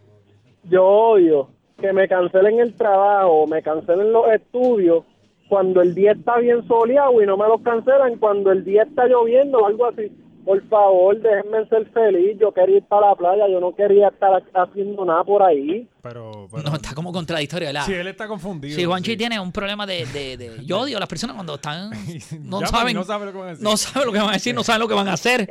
yo 0.65 0.85
odio 0.87 1.51
que 1.81 1.93
me 1.93 2.09
cancelen 2.09 2.61
el 2.61 2.75
trabajo, 2.75 3.47
me 3.47 3.63
cancelen 3.63 4.13
los 4.13 4.27
estudios 4.33 5.05
cuando 5.49 5.83
el 5.83 5.95
día 5.95 6.13
está 6.13 6.39
bien 6.39 6.67
soleado 6.69 7.21
y 7.23 7.27
no 7.27 7.37
me 7.37 7.49
los 7.49 7.61
cancelan 7.63 8.17
cuando 8.19 8.53
el 8.53 8.65
día 8.65 8.83
está 8.85 9.07
lloviendo 9.07 9.59
o 9.59 9.67
algo 9.67 9.87
así. 9.87 10.11
Por 10.45 10.63
favor, 10.69 11.21
déjenme 11.21 11.67
ser 11.69 11.87
feliz. 11.91 12.39
Yo 12.41 12.51
quería 12.53 12.79
ir 12.79 12.83
para 12.85 13.09
la 13.09 13.15
playa, 13.15 13.47
yo 13.47 13.61
no 13.61 13.75
quería 13.75 14.09
estar 14.09 14.43
haciendo 14.55 15.05
nada 15.05 15.23
por 15.23 15.43
ahí. 15.43 15.87
Pero, 16.03 16.49
pero- 16.51 16.63
No, 16.71 16.77
está 16.77 16.95
como 16.95 17.13
contradictorio, 17.13 17.69
¿verdad? 17.69 17.85
Sí, 17.85 17.93
él 17.93 18.07
está 18.09 18.27
confundido. 18.27 18.75
Sí, 18.75 18.85
Juanchi 18.87 19.11
sí. 19.13 19.17
tiene 19.19 19.39
un 19.39 19.53
problema 19.53 19.85
de, 19.87 20.07
de, 20.07 20.37
de- 20.39 20.65
Yo 20.65 20.81
odio 20.81 20.97
a 20.97 21.01
las 21.01 21.09
personas 21.09 21.35
cuando 21.35 21.57
están... 21.57 21.91
No 22.43 22.65
saben... 22.67 22.95
no 22.97 23.05
saben 23.05 23.27
lo 23.27 23.33
que 23.33 23.39
van 23.39 23.49
a 23.49 23.51
decir. 23.51 23.65
No 23.65 23.77
saben 23.77 24.07
lo 24.07 24.13
que 24.13 24.19
van 24.19 24.29
a 24.31 24.33
decir, 24.33 24.55
no 24.55 24.65
saben 24.65 24.81
lo 24.81 24.89
que 24.89 24.95
van 24.95 25.09
a 25.09 25.13
hacer. 25.13 25.49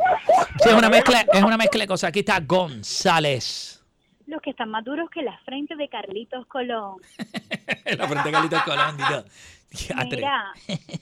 Es 0.65 0.73
una 0.73 0.89
mezcla, 0.89 1.25
es 1.31 1.43
una 1.43 1.57
mezcla 1.57 1.81
de 1.81 1.87
cosas. 1.87 2.07
Aquí 2.09 2.19
está 2.19 2.39
González. 2.39 3.78
Los 4.29 4.41
que 4.43 4.51
están 4.51 4.69
más 4.69 4.85
duros 4.85 5.09
que 5.09 5.23
la 5.23 5.37
frente 5.39 5.75
de 5.75 5.89
Carlitos 5.89 6.45
Colón. 6.45 6.97
la 7.97 8.07
frente 8.07 8.29
de 8.29 8.31
Carlitos 8.31 8.63
Colón. 8.63 8.97
Mira, 10.11 10.53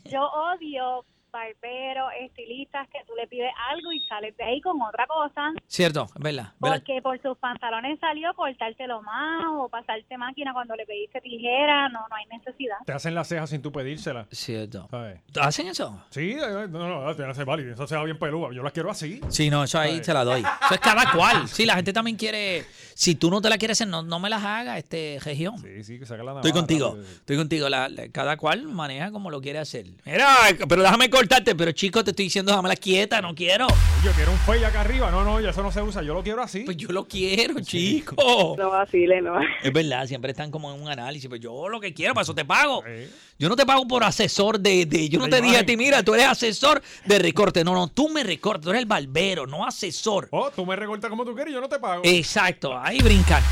yo 0.06 0.22
odio 0.22 1.06
barberos, 1.38 2.10
estilistas, 2.22 2.88
que 2.90 3.00
tú 3.08 3.14
le 3.16 3.28
pides 3.28 3.52
algo 3.72 3.92
y 3.92 4.00
sales 4.08 4.36
de 4.38 4.44
ahí 4.44 4.62
con 4.62 4.82
otra 4.82 5.06
cosa. 5.08 5.52
Cierto, 5.68 6.08
es 6.16 6.22
verdad. 6.22 6.54
Porque 6.60 7.02
por 7.02 7.22
sus 7.22 7.38
pantalones 7.38 8.00
salió 8.00 8.34
cortártelo 8.34 9.02
más 9.04 9.44
o 9.52 9.70
pasarte 9.70 10.18
máquina 10.18 10.54
cuando 10.54 10.76
le 10.76 10.86
pediste 10.86 11.22
tijera. 11.22 11.90
No, 11.90 12.00
no 12.10 12.16
hay 12.16 12.26
necesidad. 12.38 12.78
Te 12.86 12.94
hacen 12.94 13.14
las 13.16 13.28
cejas 13.28 13.50
sin 13.50 13.62
tú 13.62 13.72
pedírsela. 13.72 14.28
Cierto. 14.32 14.88
¿Sabes? 14.90 15.20
¿Hacen 15.40 15.68
eso? 15.68 16.04
Sí, 16.10 16.32
eh, 16.32 16.68
no, 16.70 16.88
no, 16.88 17.14
no, 17.14 17.34
se 17.34 17.44
vale. 17.44 17.72
Eso 17.72 17.88
se 17.88 17.96
va 17.96 18.04
bien 18.04 18.18
pelúa. 18.18 18.50
Yo 18.54 18.64
las 18.64 18.74
quiero 18.74 18.90
así. 18.90 19.22
Sí, 19.30 19.50
no, 19.50 19.64
eso 19.64 19.80
ahí 19.80 19.94
Ay. 19.96 20.02
te 20.02 20.14
la 20.14 20.24
doy. 20.24 20.42
Eso 20.42 20.74
es 20.74 20.80
cada 20.80 21.12
cual. 21.12 21.48
Sí, 21.48 21.66
la 21.66 21.76
gente 21.76 21.94
también 21.94 22.18
quiere. 22.18 22.66
Si 22.96 23.16
tú 23.16 23.30
no 23.30 23.42
te 23.42 23.50
la 23.50 23.58
quieres 23.58 23.78
hacer, 23.78 23.88
no, 23.88 24.02
no 24.02 24.20
me 24.20 24.30
las 24.30 24.44
hagas, 24.44 24.78
este 24.80 25.20
región. 25.24 25.58
Sí, 25.60 25.84
sí, 25.84 26.00
que 26.00 26.06
saca 26.06 26.24
la 26.24 26.32
Estoy 26.32 26.52
navaja 26.52 26.60
contigo, 26.60 26.88
rápido. 26.90 27.06
estoy 27.06 27.38
contigo. 27.38 27.70
La- 27.70 27.90
la- 27.90 28.10
cada 28.10 28.38
cual 28.38 28.64
maneja 28.64 29.12
como 29.12 29.30
lo 29.30 29.40
quiere 29.42 29.60
hacer. 29.60 29.86
Mira, 30.06 30.36
pero 30.68 30.82
déjame 30.82 31.10
cortarte. 31.28 31.56
Pero 31.56 31.72
chico, 31.72 32.04
te 32.04 32.12
estoy 32.12 32.26
diciendo, 32.26 32.52
déjame 32.52 32.70
la 32.70 32.76
quieta, 32.76 33.22
no 33.22 33.34
quiero. 33.36 33.68
Yo 34.04 34.12
quiero 34.12 34.32
un 34.32 34.38
fey 34.40 34.64
acá 34.64 34.82
arriba. 34.82 35.12
No, 35.12 35.24
no, 35.24 35.40
ya 35.42 35.50
eso 35.50 35.62
no 35.64 35.72
se 35.72 35.82
usa. 35.82 36.02
Yo 36.04 36.14
lo 36.14 36.24
quiero 36.24 36.42
así. 36.42 36.62
Pues 36.62 36.78
yo 36.78 36.90
lo 36.90 37.06
quiero, 37.08 37.60
chico. 37.62 38.56
No 38.58 38.70
vacile, 38.72 39.22
no. 39.22 39.40
Es 39.64 39.74
verdad, 39.74 40.06
siempre 40.06 40.32
están 40.32 40.52
como 40.52 40.74
en 40.74 40.82
un 40.82 40.90
análisis. 40.90 41.28
Pues 41.30 41.42
yo 41.42 41.68
lo 41.70 41.80
que 41.80 41.94
quiero, 41.94 42.14
para 42.14 42.24
eso 42.24 42.34
te 42.36 42.46
pago. 42.46 42.84
Sí. 42.86 43.10
Yo 43.40 43.50
no 43.50 43.56
te 43.56 43.66
pago 43.66 43.88
por 43.88 44.04
asesor 44.04 44.60
de. 44.60 44.86
de- 44.86 45.10
yo 45.10 45.20
no 45.20 45.28
te 45.28 45.42
dije 45.42 45.58
a 45.58 45.66
ti, 45.66 45.78
mira, 45.78 46.04
tú 46.04 46.14
eres 46.14 46.28
asesor 46.28 46.82
de 47.06 47.20
recorte. 47.20 47.64
No, 47.64 47.74
no, 47.74 47.88
tú 47.88 48.10
me 48.10 48.24
recortes, 48.24 48.64
tú 48.64 48.70
eres 48.70 48.82
el 48.82 48.88
barbero, 48.88 49.46
no 49.46 49.66
asesor. 49.66 50.28
Oh, 50.32 50.50
tú 50.52 50.66
me 50.66 50.76
recortas 50.76 51.10
como 51.10 51.24
tú 51.26 51.34
quieres 51.36 51.52
y 51.52 51.56
yo 51.56 51.62
no 51.62 51.70
te 51.70 51.80
pago. 51.80 52.02
Exacto, 52.06 52.78
ahí 52.78 53.00
brincan. 53.00 53.44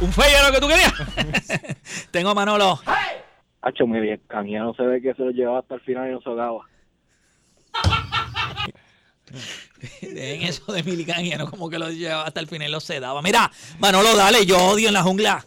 Un 0.00 0.12
feo 0.12 0.24
era 0.24 0.48
lo 0.48 0.54
que 0.54 0.60
tú 0.60 0.68
querías. 0.68 0.92
Tengo 2.10 2.30
a 2.30 2.34
Manolo. 2.34 2.80
Hacho, 3.62 3.86
muy 3.86 4.00
bien. 4.00 4.20
no 4.30 4.74
se 4.74 4.82
ve 4.82 5.02
que 5.02 5.12
se 5.14 5.22
lo 5.22 5.30
llevaba 5.30 5.58
hasta 5.58 5.74
el 5.74 5.80
final 5.82 6.08
y 6.08 6.12
no 6.12 6.20
se 6.22 6.28
ahogaba. 6.30 6.60
En 10.02 10.42
eso 10.42 10.72
de 10.72 10.82
Milicania, 10.82 11.38
no 11.38 11.48
como 11.48 11.70
que 11.70 11.78
lo 11.78 11.90
llevaba 11.90 12.26
hasta 12.26 12.40
el 12.40 12.46
final 12.46 12.68
y 12.68 12.72
lo 12.72 12.80
sedaba. 12.80 13.22
Mira, 13.22 13.50
Manolo, 13.78 14.16
dale, 14.16 14.44
yo 14.46 14.58
odio 14.58 14.88
en 14.88 14.94
la 14.94 15.02
jungla. 15.02 15.44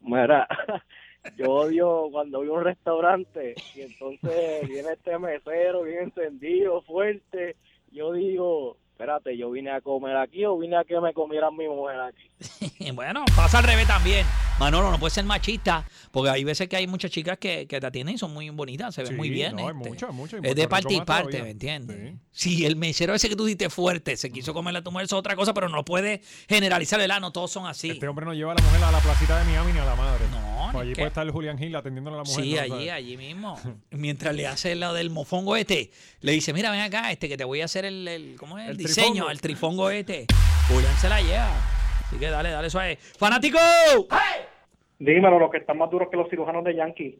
Mira, 0.00 0.46
yo 1.36 1.50
odio 1.50 2.08
cuando 2.10 2.38
voy 2.38 2.48
a 2.48 2.52
un 2.52 2.64
restaurante 2.64 3.54
y 3.74 3.82
entonces 3.82 4.68
viene 4.68 4.92
este 4.92 5.18
mesero 5.18 5.82
bien 5.82 6.04
encendido, 6.04 6.82
fuerte. 6.82 7.56
Yo 7.92 8.12
digo, 8.12 8.78
espérate, 8.92 9.36
yo 9.36 9.50
vine 9.50 9.70
a 9.70 9.80
comer 9.80 10.16
aquí 10.16 10.44
o 10.44 10.58
vine 10.58 10.76
a 10.76 10.84
que 10.84 10.98
me 11.00 11.12
comieran 11.12 11.56
mi 11.56 11.68
mujer 11.68 12.00
aquí. 12.00 12.30
Bueno, 12.94 13.24
pasa 13.36 13.58
al 13.58 13.64
revés 13.64 13.86
también. 13.86 14.26
Manolo, 14.58 14.90
no 14.90 14.98
puede 14.98 15.10
ser 15.12 15.24
machista, 15.24 15.84
porque 16.12 16.30
hay 16.30 16.44
veces 16.44 16.68
que 16.68 16.76
hay 16.76 16.86
muchas 16.86 17.10
chicas 17.10 17.38
que, 17.38 17.66
que 17.66 17.80
te 17.80 17.86
atienden 17.86 18.14
y 18.14 18.18
son 18.18 18.32
muy 18.32 18.48
bonitas, 18.50 18.94
se 18.94 19.02
ven 19.02 19.10
Sí, 19.12 19.16
muy 19.16 19.30
bien. 19.30 19.56
no, 19.56 19.66
hay 19.66 19.74
este. 19.76 19.88
muchas, 19.88 20.12
muchas, 20.14 20.38
en 20.38 20.44
Es 20.46 20.54
de 20.54 20.68
parte 20.68 20.94
y 20.94 21.00
parte, 21.00 21.22
todavía. 21.32 21.42
¿me 21.44 21.50
entiendes? 21.50 22.14
Sí. 22.30 22.56
Si 22.56 22.66
el 22.66 22.76
mesero 22.76 23.14
ese 23.14 23.28
que 23.28 23.34
tú 23.34 23.44
diste 23.46 23.68
fuerte 23.70 24.16
se 24.16 24.30
quiso 24.30 24.54
comerle 24.54 24.78
a 24.78 24.82
tu 24.84 24.92
mujer, 24.92 25.06
eso 25.06 25.16
es 25.16 25.18
otra 25.18 25.34
cosa, 25.34 25.52
pero 25.52 25.68
no 25.68 25.84
puede 25.84 26.22
generalizar 26.48 27.00
el 27.00 27.10
ano, 27.10 27.32
todos 27.32 27.50
son 27.50 27.66
así. 27.66 27.90
Este 27.90 28.06
hombre 28.06 28.24
no 28.26 28.34
lleva 28.34 28.52
a 28.52 28.54
la 28.54 28.62
mujer 28.62 28.84
a 28.84 28.92
la 28.92 29.00
placita 29.00 29.38
de 29.38 29.44
Miami 29.46 29.72
ni 29.72 29.78
a 29.80 29.84
la 29.84 29.96
madre. 29.96 30.24
No, 30.30 30.68
Pues 30.72 30.82
allí 30.84 30.94
puede 30.94 31.08
estar 31.08 31.26
el 31.26 31.32
Julián 31.32 31.58
Gil 31.58 31.74
atendiéndole 31.74 32.16
a 32.16 32.18
la 32.18 32.24
mujer. 32.24 32.44
Sí, 32.44 32.54
¿no? 32.54 32.60
allí, 32.60 32.70
¿Sabes? 32.70 32.90
allí 32.92 33.16
mismo. 33.16 33.58
Mientras 33.90 34.34
le 34.36 34.46
hace 34.46 34.74
lo 34.74 34.92
del 34.92 35.10
mofongo 35.10 35.56
este, 35.56 35.90
le 36.20 36.32
dice, 36.32 36.52
mira, 36.52 36.70
ven 36.70 36.80
acá, 36.80 37.10
este 37.10 37.28
que 37.28 37.36
te 37.36 37.44
voy 37.44 37.62
a 37.62 37.64
hacer 37.64 37.84
el, 37.86 38.06
el- 38.06 38.36
¿cómo 38.38 38.58
es? 38.58 38.64
El, 38.66 38.70
El 38.72 38.76
diseño, 38.76 39.06
trifongo. 39.26 39.30
el 39.30 39.40
trifongo 39.40 39.90
este. 39.90 40.26
Julián 40.68 40.96
se 41.00 41.08
la 41.08 41.20
lleva. 41.22 41.50
Así 42.06 42.16
que 42.16 42.28
dale, 42.28 42.50
dale, 42.50 42.68
eso 42.68 42.80
es. 42.82 42.98
¡Fanático! 43.18 43.58
Dímelo, 45.02 45.38
lo 45.40 45.50
que 45.50 45.58
están 45.58 45.78
más 45.78 45.90
duros 45.90 46.08
que 46.08 46.16
los 46.16 46.30
cirujanos 46.30 46.62
de 46.62 46.76
Yankee. 46.76 47.18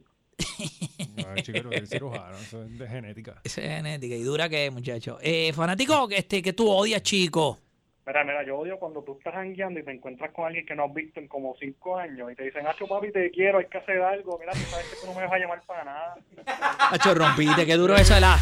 Ay, 1.29 1.43
chico, 1.43 1.69
que 1.69 1.79
es 1.79 1.91
cirujano, 1.91 2.37
eso 2.37 2.63
es 2.63 2.79
de 2.79 2.87
genética. 2.87 3.41
Es 3.43 3.57
genética 3.57 4.15
y 4.15 4.23
dura 4.23 4.49
que 4.49 4.67
es, 4.67 4.73
muchacho. 4.73 5.19
Eh, 5.21 5.53
fanático, 5.53 6.09
este, 6.11 6.41
que 6.43 6.53
tú 6.53 6.71
odias, 6.71 7.03
chico. 7.03 7.59
Mira, 8.07 8.23
mira, 8.23 8.47
yo 8.47 8.57
odio 8.59 8.79
cuando 8.79 9.03
tú 9.03 9.17
estás 9.19 9.35
jangueando 9.35 9.81
y 9.81 9.85
te 9.85 9.91
encuentras 9.91 10.31
con 10.33 10.47
alguien 10.47 10.65
que 10.65 10.77
no 10.77 10.85
has 10.85 10.95
visto 10.95 11.19
en 11.19 11.27
como 11.27 11.57
cinco 11.59 11.97
años 11.97 12.31
y 12.31 12.37
te 12.37 12.45
dicen, 12.45 12.67
Hacho, 12.69 12.87
papi, 12.87 13.11
te 13.11 13.31
quiero, 13.33 13.59
hay 13.59 13.67
que 13.67 13.79
hacer 13.79 14.01
algo. 14.01 14.39
Mira, 14.39 14.53
tú 14.53 14.61
sabes 14.71 14.87
que 14.87 14.97
tú 15.01 15.07
no 15.07 15.15
me 15.15 15.23
vas 15.23 15.33
a 15.33 15.39
llamar 15.39 15.63
para 15.67 15.85
nada. 15.85 16.17
Hacho, 16.91 17.15
rompiste, 17.15 17.67
qué 17.67 17.75
duro 17.75 17.97
eso 17.97 18.15
de 18.15 18.21
la... 18.21 18.39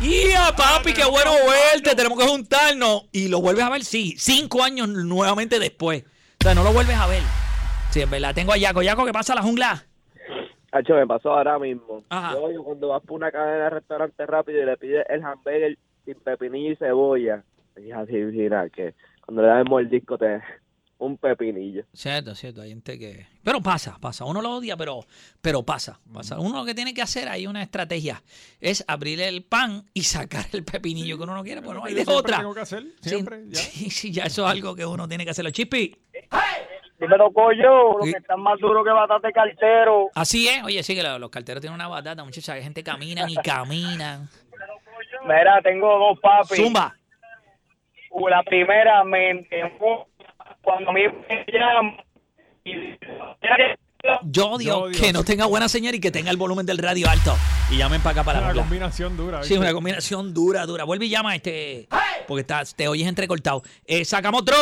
¡Ya, 0.00 0.54
papi, 0.56 0.92
qué 0.94 1.04
bueno 1.04 1.30
verte! 1.48 1.94
Tenemos 1.94 2.18
que 2.18 2.26
juntarnos. 2.26 3.08
Y 3.12 3.28
lo 3.28 3.40
vuelves 3.40 3.64
a 3.64 3.70
ver, 3.70 3.84
sí, 3.84 4.16
cinco 4.18 4.64
años 4.64 4.88
nuevamente 4.88 5.60
después. 5.60 6.04
O 6.40 6.44
sea, 6.44 6.54
no 6.54 6.64
lo 6.64 6.72
vuelves 6.72 6.96
a 6.96 7.06
ver. 7.06 7.22
Sí, 7.90 8.00
es 8.02 8.10
verdad. 8.10 8.34
Tengo 8.34 8.52
a 8.52 8.56
Yaco. 8.56 8.82
Yaco, 8.82 9.04
¿qué 9.06 9.12
pasa 9.12 9.34
la 9.34 9.42
jungla? 9.42 9.84
Hacho, 10.72 10.94
me 10.94 11.06
pasó 11.06 11.30
ahora 11.32 11.58
mismo. 11.58 12.04
Ajá. 12.10 12.32
Yo 12.34 12.42
odio 12.44 12.62
cuando 12.62 12.88
vas 12.88 13.02
por 13.02 13.16
una 13.16 13.30
cadena 13.32 13.64
de 13.64 13.70
restaurante 13.70 14.26
rápido 14.26 14.62
y 14.62 14.66
le 14.66 14.76
pides 14.76 15.04
el 15.08 15.24
hamburger 15.24 15.78
sin 16.04 16.14
pepinillo 16.16 16.72
y 16.72 16.76
cebolla. 16.76 17.42
Y 17.76 17.90
así, 17.90 18.12
mira, 18.12 18.68
que 18.68 18.94
cuando 19.24 19.42
le 19.42 19.48
das 19.48 19.58
el 19.64 19.70
mordisco 19.70 20.18
te... 20.18 20.40
Un 21.00 21.16
pepinillo. 21.16 21.84
Cierto, 21.92 22.34
cierto. 22.34 22.60
Hay 22.60 22.70
gente 22.70 22.98
que... 22.98 23.24
Pero 23.44 23.60
pasa, 23.62 23.96
pasa. 24.00 24.24
Uno 24.24 24.42
lo 24.42 24.56
odia, 24.56 24.76
pero, 24.76 25.06
pero 25.40 25.62
pasa, 25.62 26.00
pasa. 26.12 26.40
Uno 26.40 26.58
lo 26.58 26.64
que 26.64 26.74
tiene 26.74 26.92
que 26.92 27.00
hacer, 27.02 27.28
hay 27.28 27.46
una 27.46 27.62
estrategia, 27.62 28.20
es 28.60 28.84
abrir 28.88 29.20
el 29.20 29.44
pan 29.44 29.84
y 29.94 30.02
sacar 30.02 30.46
el 30.52 30.64
pepinillo 30.64 31.16
que 31.16 31.22
uno 31.22 31.36
no 31.36 31.44
quiere, 31.44 31.62
pues 31.62 31.76
no 31.78 31.84
hay 31.84 31.92
Yo 31.92 31.98
de 32.00 32.04
siempre 32.04 32.16
otra. 32.18 32.38
tengo 32.38 32.52
que 32.52 32.60
hacer, 32.62 32.82
Sí, 33.00 33.10
siempre, 33.10 33.44
ya. 33.48 33.60
Sí, 33.60 33.90
sí, 33.90 34.10
ya 34.10 34.24
eso 34.24 34.44
es 34.44 34.50
algo 34.50 34.74
que 34.74 34.84
uno 34.84 35.06
tiene 35.06 35.24
que 35.24 35.30
hacerlo. 35.30 35.52
Chispi, 35.52 35.94
Dímelo, 37.00 37.30
pollo, 37.30 37.98
lo 37.98 38.04
Sí. 38.04 38.12
que 38.12 38.18
están 38.18 38.40
más 38.40 38.58
duro 38.58 38.82
que 38.82 38.90
batate 38.90 39.32
cartero. 39.32 40.08
así 40.14 40.48
es. 40.48 40.62
Oye, 40.64 40.82
sí 40.82 40.94
que 40.96 41.02
los, 41.02 41.20
los 41.20 41.30
carteros 41.30 41.60
tienen 41.60 41.74
una 41.74 41.86
batata, 41.88 42.24
muchachos. 42.24 42.48
Hay 42.50 42.62
gente 42.62 42.82
caminan 42.82 43.30
y 43.30 43.36
caminan. 43.36 44.28
Mira, 45.24 45.60
tengo 45.62 45.86
dos 45.98 46.18
papi. 46.20 46.56
Zumba. 46.56 46.94
Uh, 48.10 48.28
La 48.28 48.42
primera 48.42 49.04
me 49.04 49.46
cuando 50.62 50.90
a 50.90 50.92
mí 50.92 51.02
me 51.28 51.44
llaman 51.52 51.96
y 52.64 52.98
Yo 54.24 54.50
odio, 54.50 54.90
Yo 54.90 55.00
que 55.00 55.12
no 55.12 55.20
sí. 55.20 55.26
tenga 55.26 55.46
buena 55.46 55.68
señal 55.68 55.94
y 55.94 56.00
que 56.00 56.10
tenga 56.10 56.30
el 56.30 56.36
volumen 56.36 56.66
del 56.66 56.78
radio 56.78 57.08
alto. 57.08 57.34
Y 57.70 57.76
llamen 57.76 58.00
para 58.00 58.12
acá 58.20 58.24
para 58.24 58.40
la 58.40 58.46
Una 58.52 58.62
combinación 58.62 59.16
dura. 59.16 59.42
Sí, 59.42 59.50
¿viste? 59.50 59.58
una 59.60 59.72
combinación 59.72 60.32
dura, 60.34 60.64
dura. 60.66 60.84
Vuelve 60.84 61.06
y 61.06 61.10
llama 61.10 61.34
este. 61.36 61.86
Porque 62.26 62.40
estás, 62.42 62.74
te 62.74 62.88
oyes 62.88 63.06
entrecortado. 63.08 63.62
Eh, 63.86 64.04
sacamos 64.04 64.42
otro. 64.42 64.56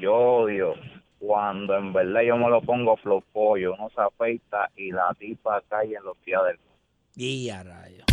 Yo 0.00 0.14
odio 0.14 0.74
cuando 1.18 1.76
en 1.76 1.92
verdad 1.92 2.22
yo 2.22 2.36
me 2.36 2.48
lo 2.48 2.62
pongo 2.62 2.96
flow 2.96 3.22
pollo, 3.32 3.76
no 3.76 3.90
se 3.90 4.00
afeita 4.00 4.70
y 4.74 4.90
la 4.90 5.14
tipa 5.18 5.62
cae 5.68 5.94
en 5.94 6.02
los 6.02 6.16
pies 6.18 6.38
del 6.46 6.58
Y 7.16 7.50
a 7.50 7.62
rayo. 7.62 8.04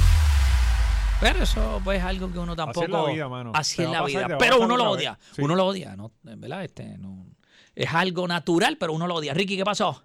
Pero 1.21 1.39
eso 1.39 1.81
pues 1.83 1.99
es 1.99 2.03
algo 2.03 2.31
que 2.31 2.37
uno 2.39 2.55
tampoco. 2.55 2.81
Así 2.85 2.91
es 2.93 3.07
la 3.07 3.13
vida, 3.13 3.29
mano. 3.29 3.51
Así 3.55 3.77
Te 3.77 3.83
es 3.83 3.87
va 3.89 3.91
a 3.91 3.93
la 3.93 3.99
pasar 4.01 4.09
y 4.09 4.15
vida. 4.17 4.27
te 4.27 4.33
va 4.33 4.35
a 4.35 4.39
Pero 4.39 4.59
uno 4.59 4.77
lo 4.77 4.91
odia. 4.91 5.17
Sí. 5.31 5.41
Uno 5.41 5.55
lo 5.55 5.65
odia, 5.65 5.95
¿no? 5.95 6.11
En 6.25 6.41
verdad, 6.41 6.63
este 6.65 6.97
no. 6.97 7.25
Es 7.73 7.93
algo 7.93 8.27
natural, 8.27 8.75
pero 8.77 8.91
uno 8.91 9.07
lo 9.07 9.15
odia. 9.15 9.33
Ricky, 9.33 9.55
¿qué 9.55 9.63
pasó? 9.63 10.03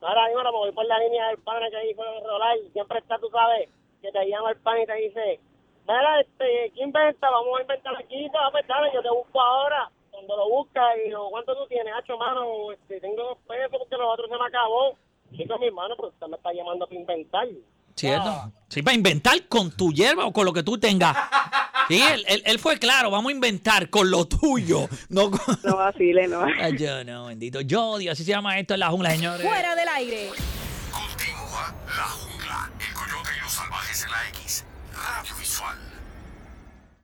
Ahora 0.00 0.26
mismo 0.28 0.42
me 0.44 0.50
voy 0.50 0.72
por 0.72 0.86
la 0.86 0.98
línea 0.98 1.28
del 1.28 1.38
pan 1.38 1.60
que 1.70 1.76
ahí 1.76 1.92
fue 1.94 2.06
rolar. 2.26 2.56
Siempre 2.72 2.98
está, 3.00 3.18
tú 3.18 3.28
sabes, 3.30 3.68
que 4.00 4.10
te 4.10 4.30
llama 4.30 4.50
el 4.52 4.56
pan 4.58 4.80
y 4.80 4.86
te 4.86 4.94
dice, 4.94 5.40
mira, 5.86 6.20
este, 6.20 6.72
¿qué 6.74 6.82
inventa? 6.82 7.28
Vamos 7.30 7.58
a 7.58 7.62
inventar 7.62 7.94
aquí, 7.96 8.28
va 8.28 8.46
a 8.46 8.94
yo 8.94 9.02
te 9.02 9.10
busco 9.10 9.40
ahora. 9.40 9.90
Cuando 10.18 10.36
lo 10.36 10.48
buscas 10.50 10.82
y 11.06 11.10
lo, 11.10 11.30
¿cuánto 11.30 11.54
tú 11.54 11.68
tienes? 11.68 11.94
Hacho, 11.96 12.18
mano, 12.18 12.72
este, 12.72 13.00
tengo 13.00 13.22
dos 13.22 13.38
pesos 13.46 13.68
porque 13.70 13.96
los 13.96 14.12
otros 14.12 14.28
se 14.28 14.36
me 14.36 14.46
acabó. 14.48 14.98
Chico, 15.36 15.58
mi 15.60 15.66
hermano, 15.66 15.94
pues 15.96 16.12
usted 16.12 16.26
me 16.26 16.36
está 16.36 16.52
llamando 16.52 16.86
para 16.88 17.00
inventar. 17.00 17.46
¿Cierto? 17.94 18.52
Sí, 18.68 18.82
para 18.82 18.96
inventar 18.96 19.46
con 19.46 19.70
tu 19.70 19.92
hierba 19.92 20.26
o 20.26 20.32
con 20.32 20.44
lo 20.44 20.52
que 20.52 20.64
tú 20.64 20.76
tengas. 20.76 21.16
Sí, 21.86 22.02
él, 22.02 22.24
él, 22.26 22.42
él 22.44 22.58
fue 22.58 22.80
claro, 22.80 23.12
vamos 23.12 23.30
a 23.30 23.32
inventar 23.32 23.90
con 23.90 24.10
lo 24.10 24.24
tuyo. 24.24 24.88
No 25.08 25.30
con... 25.30 25.56
No 25.62 25.76
vacile, 25.76 26.26
no. 26.26 26.44
Ay, 26.60 26.76
yo 26.76 27.04
no, 27.04 27.26
bendito. 27.26 27.60
Yo 27.60 27.90
odio, 27.90 28.10
así 28.10 28.24
se 28.24 28.32
llama 28.32 28.58
esto 28.58 28.74
en 28.74 28.80
la 28.80 28.90
jungla, 28.90 29.10
señores. 29.10 29.46
Fuera 29.46 29.76
del 29.76 29.88
aire. 29.88 30.30
Continúa 30.90 31.74
la 31.96 32.04
jungla, 32.04 32.70
el 32.80 32.92
coyote 32.92 33.30
y 33.36 33.40
los 33.40 33.52
salvajes 33.52 34.04
en 34.04 34.10
la 34.10 34.28
X. 34.30 34.64
Radio. 34.92 35.34